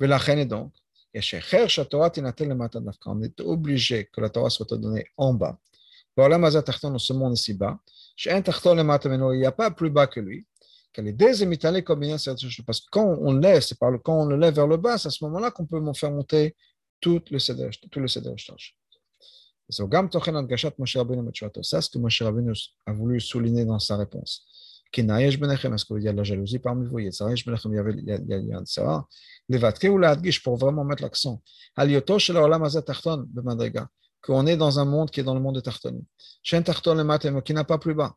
Et 0.00 1.20
on 3.06 3.22
est 3.22 3.40
obligé 3.40 4.06
que 4.06 4.20
la 4.20 4.28
Torah 4.28 4.50
soit 4.50 4.66
donnée 4.66 5.06
en 5.16 5.32
bas. 5.34 5.58
Dans 6.16 6.98
ce 6.98 7.12
monde 7.12 7.32
ici-bas, 7.34 7.78
il 8.26 9.38
n'y 9.38 9.46
a 9.46 9.52
pas 9.52 9.70
plus 9.70 9.90
bas 9.90 10.06
que 10.06 10.20
lui. 10.20 10.46
Parce 10.94 12.80
que 12.80 12.86
quand 12.90 13.18
on 13.20 13.32
lève, 13.32 13.62
c'est 13.62 13.78
par 13.78 13.90
le, 13.90 13.98
quand 13.98 14.22
on 14.22 14.26
le 14.26 14.36
lève 14.36 14.54
vers 14.54 14.66
le 14.66 14.76
bas, 14.76 14.98
c'est 14.98 15.08
à 15.08 15.10
ce 15.10 15.24
moment-là 15.24 15.50
qu'on 15.50 15.64
peut 15.66 15.80
faire 15.94 16.10
monter 16.10 16.54
tout 17.00 17.22
le 17.30 17.38
Seder 17.38 17.70
tout 17.90 18.00
le 18.00 18.08
C'est 18.08 18.20
ce 19.70 19.82
que 21.90 21.98
Moshe 21.98 22.22
Rabbeinu 22.22 22.52
a 22.86 22.92
voulu 22.92 23.20
souligner 23.20 23.64
dans 23.64 23.78
sa 23.78 23.96
réponse. 23.96 24.46
Est-ce 24.90 25.84
qu'il 25.84 26.02
y 26.02 26.08
a 26.08 26.12
de 26.12 26.16
la 26.16 26.24
jalousie 26.24 26.58
parmi 26.58 26.88
vous? 26.88 26.98
Il 26.98 27.04
y 27.04 27.08
a 27.08 27.12
ou 29.90 29.98
l'adgish 29.98 30.42
pour 30.42 30.56
vraiment 30.56 30.84
mettre 30.84 31.02
l'accent 31.02 31.42
Alioto 34.27 34.31
shel 34.31 34.37
haolam 34.37 34.37
hazeh 34.37 34.41
tachton 34.41 34.43
b'madrega. 34.43 34.43
Qu'on 34.43 34.47
est 34.47 34.57
dans 34.57 34.79
un 34.79 34.85
monde 34.85 35.11
qui 35.11 35.19
est 35.19 35.23
dans 35.23 35.33
le 35.33 35.41
monde 35.41 35.55
de 35.55 35.59
Tartonim. 35.59 36.05
Shen 36.41 36.63
Tarton 36.63 36.95
le 36.95 37.03
matem, 37.03 37.41
qui 37.41 37.53
n'a 37.53 37.65
pas 37.65 37.77
plus 37.77 37.93
bas. 37.93 38.15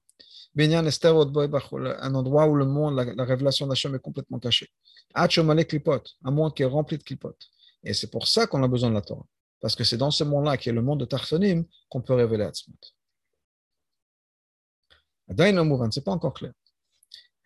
Binyan 0.54 0.86
Esther 0.86 1.14
un 1.14 2.14
endroit 2.14 2.46
où 2.46 2.54
le 2.54 2.64
monde, 2.64 2.94
la, 2.94 3.04
la 3.14 3.24
révélation 3.24 3.66
d'Hachem 3.66 3.94
est 3.94 3.98
complètement 3.98 4.38
cachée. 4.38 4.70
Hachomale 5.14 5.64
klipot, 5.66 6.02
un 6.24 6.30
monde 6.30 6.54
qui 6.54 6.62
est 6.62 6.66
rempli 6.66 6.96
de 6.96 7.02
klipot. 7.02 7.36
Et 7.82 7.92
c'est 7.92 8.10
pour 8.10 8.26
ça 8.26 8.46
qu'on 8.46 8.62
a 8.62 8.68
besoin 8.68 8.90
de 8.90 8.94
la 8.94 9.02
Torah. 9.02 9.26
Parce 9.60 9.74
que 9.74 9.84
c'est 9.84 9.96
dans 9.96 10.10
ce 10.10 10.24
monde-là, 10.24 10.56
qui 10.56 10.68
est 10.68 10.72
le 10.72 10.82
monde 10.82 11.00
de 11.00 11.04
Tartonim, 11.04 11.64
qu'on 11.88 12.02
peut 12.02 12.14
révéler 12.14 12.44
Hatzmut. 12.44 12.92
עדיין 15.28 15.56
לא 15.56 15.64
מובן, 15.64 15.90
זה 15.90 16.00
פה 16.00 16.12
encore 16.14 16.38
clair. 16.38 16.52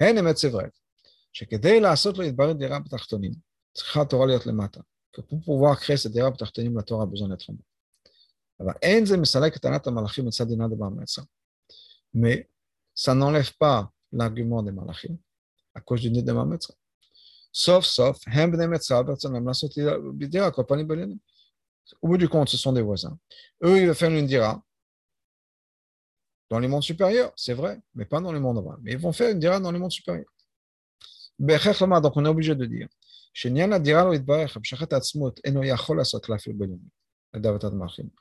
הן 0.01 0.19
אמת 0.19 0.37
c'est 0.37 0.51
vrai, 0.51 0.69
שכדי 1.33 1.81
לעשות 1.81 2.19
לו 2.19 2.23
להתברר 2.23 2.53
דירה 2.53 2.79
בתחתונים, 2.79 3.33
צריכה 3.75 4.03
התורה 4.03 4.27
להיות 4.27 4.47
למטה. 4.47 4.81
pour 5.17 5.41
pouvoir 5.45 5.81
créer 5.81 5.97
cette 5.97 6.13
דירה 6.13 6.31
בתחתונים, 6.31 6.79
לתורה 6.79 7.05
a 7.05 7.07
besoin 7.07 7.29
d'être 7.29 7.51
en 7.51 7.55
bas. 7.55 7.65
Alors, 8.60 8.76
mais 12.14 12.50
ça 12.94 13.14
n'enlève 13.14 13.54
pas 13.58 13.92
l'argument 14.12 14.64
des 14.64 14.72
malachim 14.72 15.18
à 15.74 15.82
cause 15.82 16.02
du 16.02 16.10
nid 16.10 16.24
de 16.24 16.32
Mametsa. 16.32 16.74
Sauf, 17.52 17.86
sauf, 17.86 18.18
au 22.02 22.08
bout 22.08 22.18
du 22.18 22.28
compte, 22.28 22.50
ce 22.50 22.58
sont 22.58 22.74
des 22.74 22.82
voisins. 22.82 23.18
Eux, 23.64 23.80
ils 23.80 23.86
veulent 23.86 23.96
faire 23.96 24.12
une 24.12 24.26
dira 24.26 24.64
dans 26.50 26.60
les 26.60 26.68
mondes 26.68 26.84
supérieurs, 26.84 27.32
c'est 27.36 27.54
vrai, 27.54 27.82
mais 27.94 28.06
pas 28.06 28.22
dans 28.22 28.32
les 28.32 28.40
mondes 28.40 28.64
bas. 28.64 28.78
Mais 28.82 28.94
ils 28.94 28.98
vont 28.98 29.12
faire 29.12 29.32
une 29.32 29.40
dira 29.40 29.60
dans 29.60 29.72
les 29.72 29.80
mondes 29.80 29.92
supérieurs. 29.92 30.32
Donc, 31.38 32.18
on 32.18 32.26
est 32.26 32.30
obligé 32.30 32.56
de 32.56 32.66
dire 32.66 32.88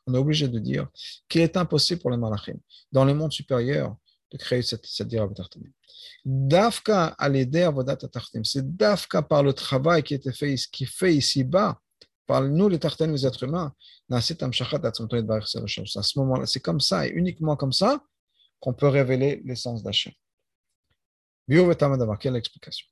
on 0.06 0.14
est 0.14 0.18
obligé 0.18 0.48
de 0.48 0.58
dire 0.58 0.88
qu'il 1.28 1.40
est 1.40 1.56
impossible 1.56 2.00
pour 2.00 2.10
les 2.10 2.16
malachim, 2.16 2.58
dans 2.90 3.04
les 3.04 3.14
mondes 3.14 3.32
supérieurs, 3.32 3.96
de 4.30 4.38
créer 4.38 4.62
cette, 4.62 4.86
cette 4.86 5.08
dira 5.08 5.28
Dafka 6.24 7.06
à 7.18 7.28
l'aider 7.28 7.70
c'est 8.42 8.76
dafka 8.76 9.22
par 9.22 9.42
le 9.42 9.52
travail 9.52 10.02
qui, 10.02 10.14
était 10.14 10.32
fait, 10.32 10.54
qui 10.72 10.86
fait 10.86 11.14
ici-bas, 11.14 11.78
par 12.26 12.42
nous 12.42 12.68
les 12.68 12.78
tartanim, 12.78 13.14
les 13.14 13.26
êtres 13.26 13.42
humains, 13.44 13.74
à 14.10 14.20
ce 14.20 16.18
moment-là, 16.18 16.46
c'est 16.46 16.60
comme 16.60 16.80
ça, 16.80 17.06
et 17.06 17.10
uniquement 17.10 17.56
comme 17.56 17.72
ça, 17.72 18.02
qu'on 18.60 18.74
peut 18.74 18.88
révéler 18.88 19.42
l'essence 19.44 19.82
d'Hachem. 19.82 20.12
Quelle 21.46 22.36
explication 22.36 22.86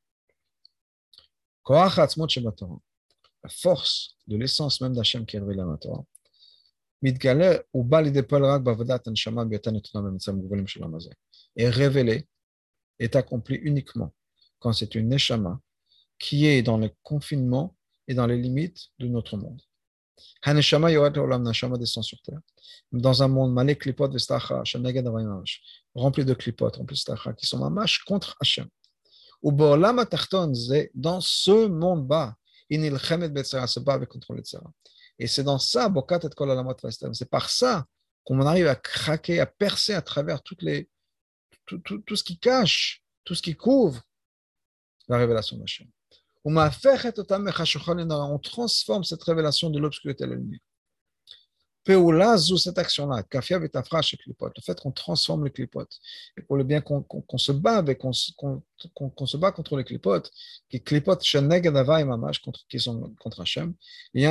La 1.68 3.48
force 3.48 4.16
de 4.26 4.36
l'essence 4.36 4.80
même 4.80 4.94
d'Hachem 4.94 5.24
qui 5.24 5.36
est 5.36 5.40
révélée 5.40 5.62
dans 5.62 5.72
la. 5.72 5.78
Est 11.56 11.68
révélé, 11.68 12.28
est 12.98 13.16
accompli 13.16 13.56
uniquement 13.56 14.12
quand 14.58 14.72
c'est 14.72 14.94
une 14.94 15.08
neshama 15.08 15.60
qui 16.18 16.46
est 16.46 16.62
dans 16.62 16.78
le 16.78 16.90
confinement 17.02 17.76
et 18.06 18.14
dans 18.14 18.26
les 18.26 18.36
limites 18.36 18.90
de 18.98 19.08
notre 19.08 19.36
monde. 19.36 19.60
Haneshama 20.42 20.90
yoret 20.92 21.18
olam 21.18 21.42
nashama 21.42 21.76
descend 21.76 22.04
sur 22.04 22.20
terre. 22.22 22.40
Dans 22.92 23.22
un 23.22 23.28
monde 23.28 23.52
malé 23.52 23.76
klipot 23.76 24.08
vestacha, 24.08 24.62
rempli 25.94 26.24
de 26.24 26.34
klipot, 26.34 26.70
rempli 26.76 26.94
de 26.94 27.00
stacha, 27.00 27.32
qui 27.32 27.46
sont 27.46 27.58
mamash 27.58 28.04
contre 28.04 28.36
Hashem. 28.40 28.68
Ou 29.42 29.50
bo'olam 29.50 29.98
atachton, 29.98 30.52
dans 30.94 31.20
ce 31.20 31.66
monde 31.66 32.06
bas, 32.06 32.36
inil 32.70 32.96
chemet 32.98 33.28
betzera, 33.28 33.66
se 33.66 33.80
bat 33.80 33.94
avec 33.94 34.08
contre 34.08 34.34
le 34.34 34.42
tzera. 34.42 34.70
Et 35.18 35.26
c'est 35.26 35.44
dans 35.44 35.58
ça, 35.58 35.88
bokat 35.88 36.20
et. 36.24 36.30
C'est 37.12 37.30
par 37.30 37.50
ça 37.50 37.86
qu'on 38.24 38.40
arrive 38.40 38.66
à 38.66 38.76
craquer, 38.76 39.40
à 39.40 39.46
percer 39.46 39.94
à 39.94 40.02
travers 40.02 40.42
toutes 40.42 40.62
les, 40.62 40.88
tout, 41.66 41.78
tout, 41.78 41.98
tout 41.98 42.16
ce 42.16 42.24
qui 42.24 42.38
cache, 42.38 43.02
tout 43.24 43.34
ce 43.34 43.42
qui 43.42 43.54
couvre 43.54 44.02
la 45.08 45.18
révélation 45.18 45.56
d'Hachem. 45.56 45.88
On 46.44 48.38
transforme 48.38 49.04
cette 49.04 49.22
révélation 49.22 49.70
de 49.70 49.78
l'obscurité 49.78 50.24
à 50.24 50.26
la 50.26 50.34
lumière. 50.34 50.60
Cette 51.84 52.78
action-là, 52.78 53.24
le 53.32 53.40
fait 54.62 54.80
qu'on 54.80 54.92
transforme 54.92 55.44
les 55.44 55.50
clipotes, 55.50 55.98
et 56.36 56.42
pour 56.42 56.56
le 56.56 56.64
bien 56.64 56.80
qu'on 56.80 57.38
se 57.38 57.52
bat 57.52 57.78
avec, 57.78 57.98
qu'on 57.98 58.12
se 58.12 59.36
bat 59.36 59.52
contre 59.52 59.76
les 59.76 59.84
clipotes, 59.84 60.30
qui 60.68 60.80
clipotes 60.80 61.22
qui 61.22 62.78
sont 62.78 63.14
contre 63.20 63.40
Hachem, 63.40 63.74
et 64.14 64.28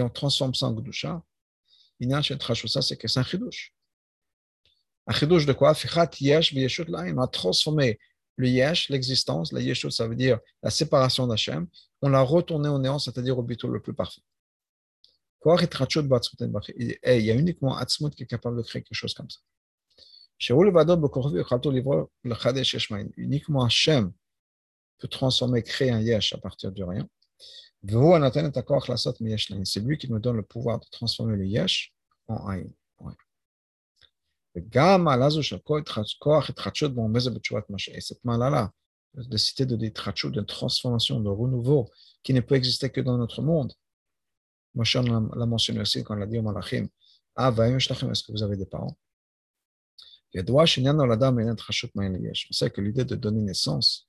on 0.00 0.08
transforme 0.08 0.54
ça 0.54 0.66
en 0.66 0.74
Gdusha, 0.74 1.22
c'est 2.80 2.96
que 2.96 3.08
c'est 3.08 3.20
un 3.20 3.24
chidouche. 3.24 3.74
Un 5.08 5.12
chidouche 5.12 5.46
de 5.46 5.52
quoi? 5.52 5.74
On 5.74 7.18
a 7.18 7.26
transformé 7.26 7.98
le 8.36 8.48
yesh, 8.48 8.88
l'existence, 8.88 9.52
la 9.52 9.60
yeshut, 9.60 9.90
ça 9.90 10.06
veut 10.06 10.14
dire 10.16 10.38
la 10.62 10.70
séparation 10.70 11.26
d'Hachem, 11.26 11.66
on 12.00 12.08
l'a 12.08 12.22
retourné 12.22 12.68
au 12.68 12.78
néant, 12.78 12.98
c'est-à-dire 12.98 13.36
au 13.38 13.42
bitou 13.42 13.68
le 13.68 13.80
plus 13.80 13.94
parfait 13.94 14.22
il 15.44 17.24
y 17.24 17.30
a 17.30 17.34
uniquement 17.34 17.76
Atzmut 17.76 18.14
qui 18.14 18.22
est 18.22 18.26
capable 18.26 18.56
de 18.56 18.62
créer 18.62 18.82
quelque 18.82 18.94
chose 18.94 19.14
comme 19.14 19.28
ça. 19.28 19.40
Uniquement 23.16 23.64
Hachem 23.64 24.12
peut 24.98 25.08
transformer, 25.08 25.62
créer 25.62 25.90
un 25.90 26.00
yesh 26.00 26.32
à 26.32 26.38
partir 26.38 26.72
du 26.72 26.84
rien. 26.84 27.08
C'est 29.64 29.80
lui 29.80 29.98
qui 29.98 30.08
nous 30.08 30.18
donne 30.20 30.36
le 30.36 30.42
pouvoir 30.42 30.78
de 30.78 30.86
transformer 30.90 31.36
le 31.36 31.46
yesh 31.46 31.92
en 32.28 32.46
aïn. 32.46 32.70
Et 34.54 34.60
cette 38.00 38.24
mala-là, 38.24 38.72
de 39.14 39.36
citer 39.36 39.66
de 39.66 39.76
l'itrachut, 39.76 40.30
de 40.30 40.40
transformation, 40.42 41.20
de 41.20 41.28
renouveau, 41.28 41.90
qui 42.22 42.32
ne 42.34 42.40
peut 42.40 42.54
exister 42.54 42.90
que 42.90 43.00
dans 43.00 43.18
notre 43.18 43.42
monde, 43.42 43.72
Moshe 44.74 44.94
l'a 44.94 45.46
mentionné 45.46 45.80
aussi 45.80 46.02
quand 46.02 46.14
on 46.14 46.18
l'a 46.18 46.26
dit 46.26 46.38
au 46.38 46.42
Malachim 46.42 46.88
Ah, 47.36 47.52
est-ce 47.56 48.22
que 48.22 48.32
vous 48.32 48.42
avez 48.42 48.56
des 48.56 48.66
parents? 48.66 48.96
On 50.34 50.38
sait 52.52 52.70
que 52.70 52.80
l'idée 52.80 53.04
de 53.04 53.14
donner 53.16 53.40
naissance, 53.42 54.06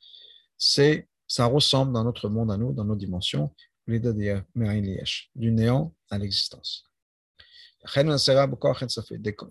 c'est, 0.57 1.09
ça 1.27 1.45
ressemble 1.45 1.91
dans 1.91 2.03
notre 2.03 2.29
monde 2.29 2.51
à 2.51 2.57
nous, 2.57 2.71
dans 2.71 2.85
nos 2.85 2.95
dimensions, 2.95 3.53
l'idée 3.87 4.13
de 4.13 4.41
du 5.35 5.51
néant 5.51 5.93
à 6.09 6.17
l'existence. 6.17 6.85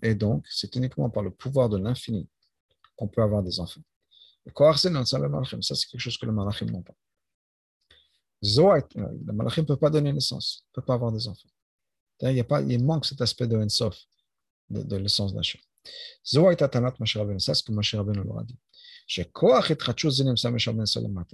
Et 0.01 0.15
donc, 0.15 0.45
c'est 0.49 0.75
uniquement 0.75 1.09
par 1.11 1.21
le 1.21 1.29
pouvoir 1.29 1.69
de 1.69 1.77
l'infini 1.77 2.27
qu'on 2.95 3.07
peut 3.07 3.21
avoir 3.21 3.43
des 3.43 3.59
enfants. 3.59 3.81
Ça, 4.55 5.75
c'est 5.75 5.87
quelque 5.87 5.99
chose 5.99 6.17
que 6.17 6.25
le 6.25 6.31
Malachim 6.31 6.65
n'ont 6.65 6.81
pas. 6.81 6.95
Le 8.43 9.31
malachim 9.33 9.61
ne 9.61 9.67
peut 9.67 9.77
pas 9.77 9.89
donner 9.89 10.11
naissance, 10.11 10.65
ne 10.69 10.81
peut 10.81 10.85
pas 10.85 10.95
avoir 10.95 11.11
des 11.11 11.27
enfants. 11.27 11.49
Il, 12.21 12.33
y 12.33 12.39
a 12.39 12.43
pas, 12.43 12.61
il 12.61 12.83
manque 12.83 13.05
cet 13.05 13.21
aspect 13.21 13.47
de 13.47 13.57
Ensof, 13.57 13.97
de, 14.69 14.83
de 14.83 14.95
l'essence 14.97 15.33
d'Hachem. 15.33 15.61
C'est 16.23 16.37
ce 16.37 17.63
que 17.63 17.71
Moshe 17.71 17.95
Rabbeinu 17.95 18.23
leur 18.23 18.39
a 18.39 18.43
dit. 18.43 18.57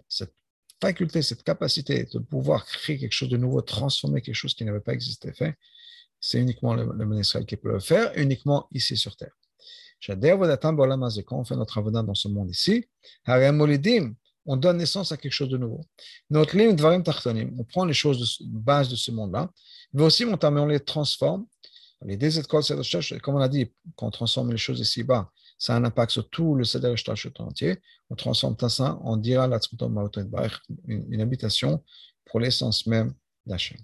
Cette 0.08 0.36
faculté, 0.82 1.22
cette 1.22 1.44
capacité 1.44 2.06
de 2.06 2.20
pouvoir 2.20 2.66
créer 2.66 2.98
quelque 2.98 3.12
chose 3.12 3.30
de 3.30 3.38
nouveau, 3.38 3.62
transformer 3.62 4.22
quelque 4.22 4.36
chose 4.36 4.54
qui 4.54 4.66
n'avait 4.66 4.80
pas 4.80 4.94
existé, 4.94 5.34
fait, 5.34 5.56
c'est 6.20 6.40
uniquement 6.40 6.74
le, 6.74 6.86
le 6.86 7.44
qui 7.44 7.58
peut 7.58 7.72
le 7.72 7.80
faire, 7.80 8.12
uniquement 8.16 8.68
ici 8.72 8.98
sur 8.98 9.16
terre. 9.16 9.36
Quand 10.08 11.40
on 11.40 11.44
fait 11.44 11.56
notre 11.56 11.78
avodah 11.78 12.04
dans 12.04 12.16
ce 12.16 12.28
monde 12.30 12.50
ici, 12.50 12.88
on 14.46 14.58
donne 14.58 14.78
naissance 14.78 15.12
à 15.12 15.18
quelque 15.18 15.34
chose 15.34 15.50
de 15.50 15.58
nouveau. 15.58 15.82
Notre 16.30 16.58
ligne 16.58 16.76
on 17.58 17.64
prend 17.64 17.86
les 17.86 17.94
choses 17.94 18.40
de 18.40 18.60
base 18.60 18.90
de 18.90 18.96
ce 18.96 19.12
monde-là, 19.12 19.50
mais 19.94 20.04
aussi 20.04 20.26
on 20.26 20.38
les 20.66 20.80
transforme. 20.80 21.46
Les 22.02 22.16
comme 23.22 23.36
on 23.36 23.42
a 23.42 23.50
dit, 23.50 23.72
quand 23.96 24.08
on 24.08 24.12
transforme 24.12 24.52
les 24.52 24.58
choses 24.58 24.80
ici-bas, 24.80 25.30
ça 25.58 25.74
a 25.74 25.78
un 25.78 25.84
impact 25.84 26.14
sur 26.14 26.30
tout 26.30 26.56
le 26.56 26.64
Seder 26.64 26.96
entier. 27.42 27.78
On 28.10 28.16
transforme 28.16 28.56
ça, 28.70 28.98
on 29.04 29.18
dira 29.18 29.50
une 30.88 31.22
habitation 31.22 31.84
pour 32.26 32.40
l'essence 32.40 32.88
même 32.88 33.14
d'Hachem. 33.46 33.78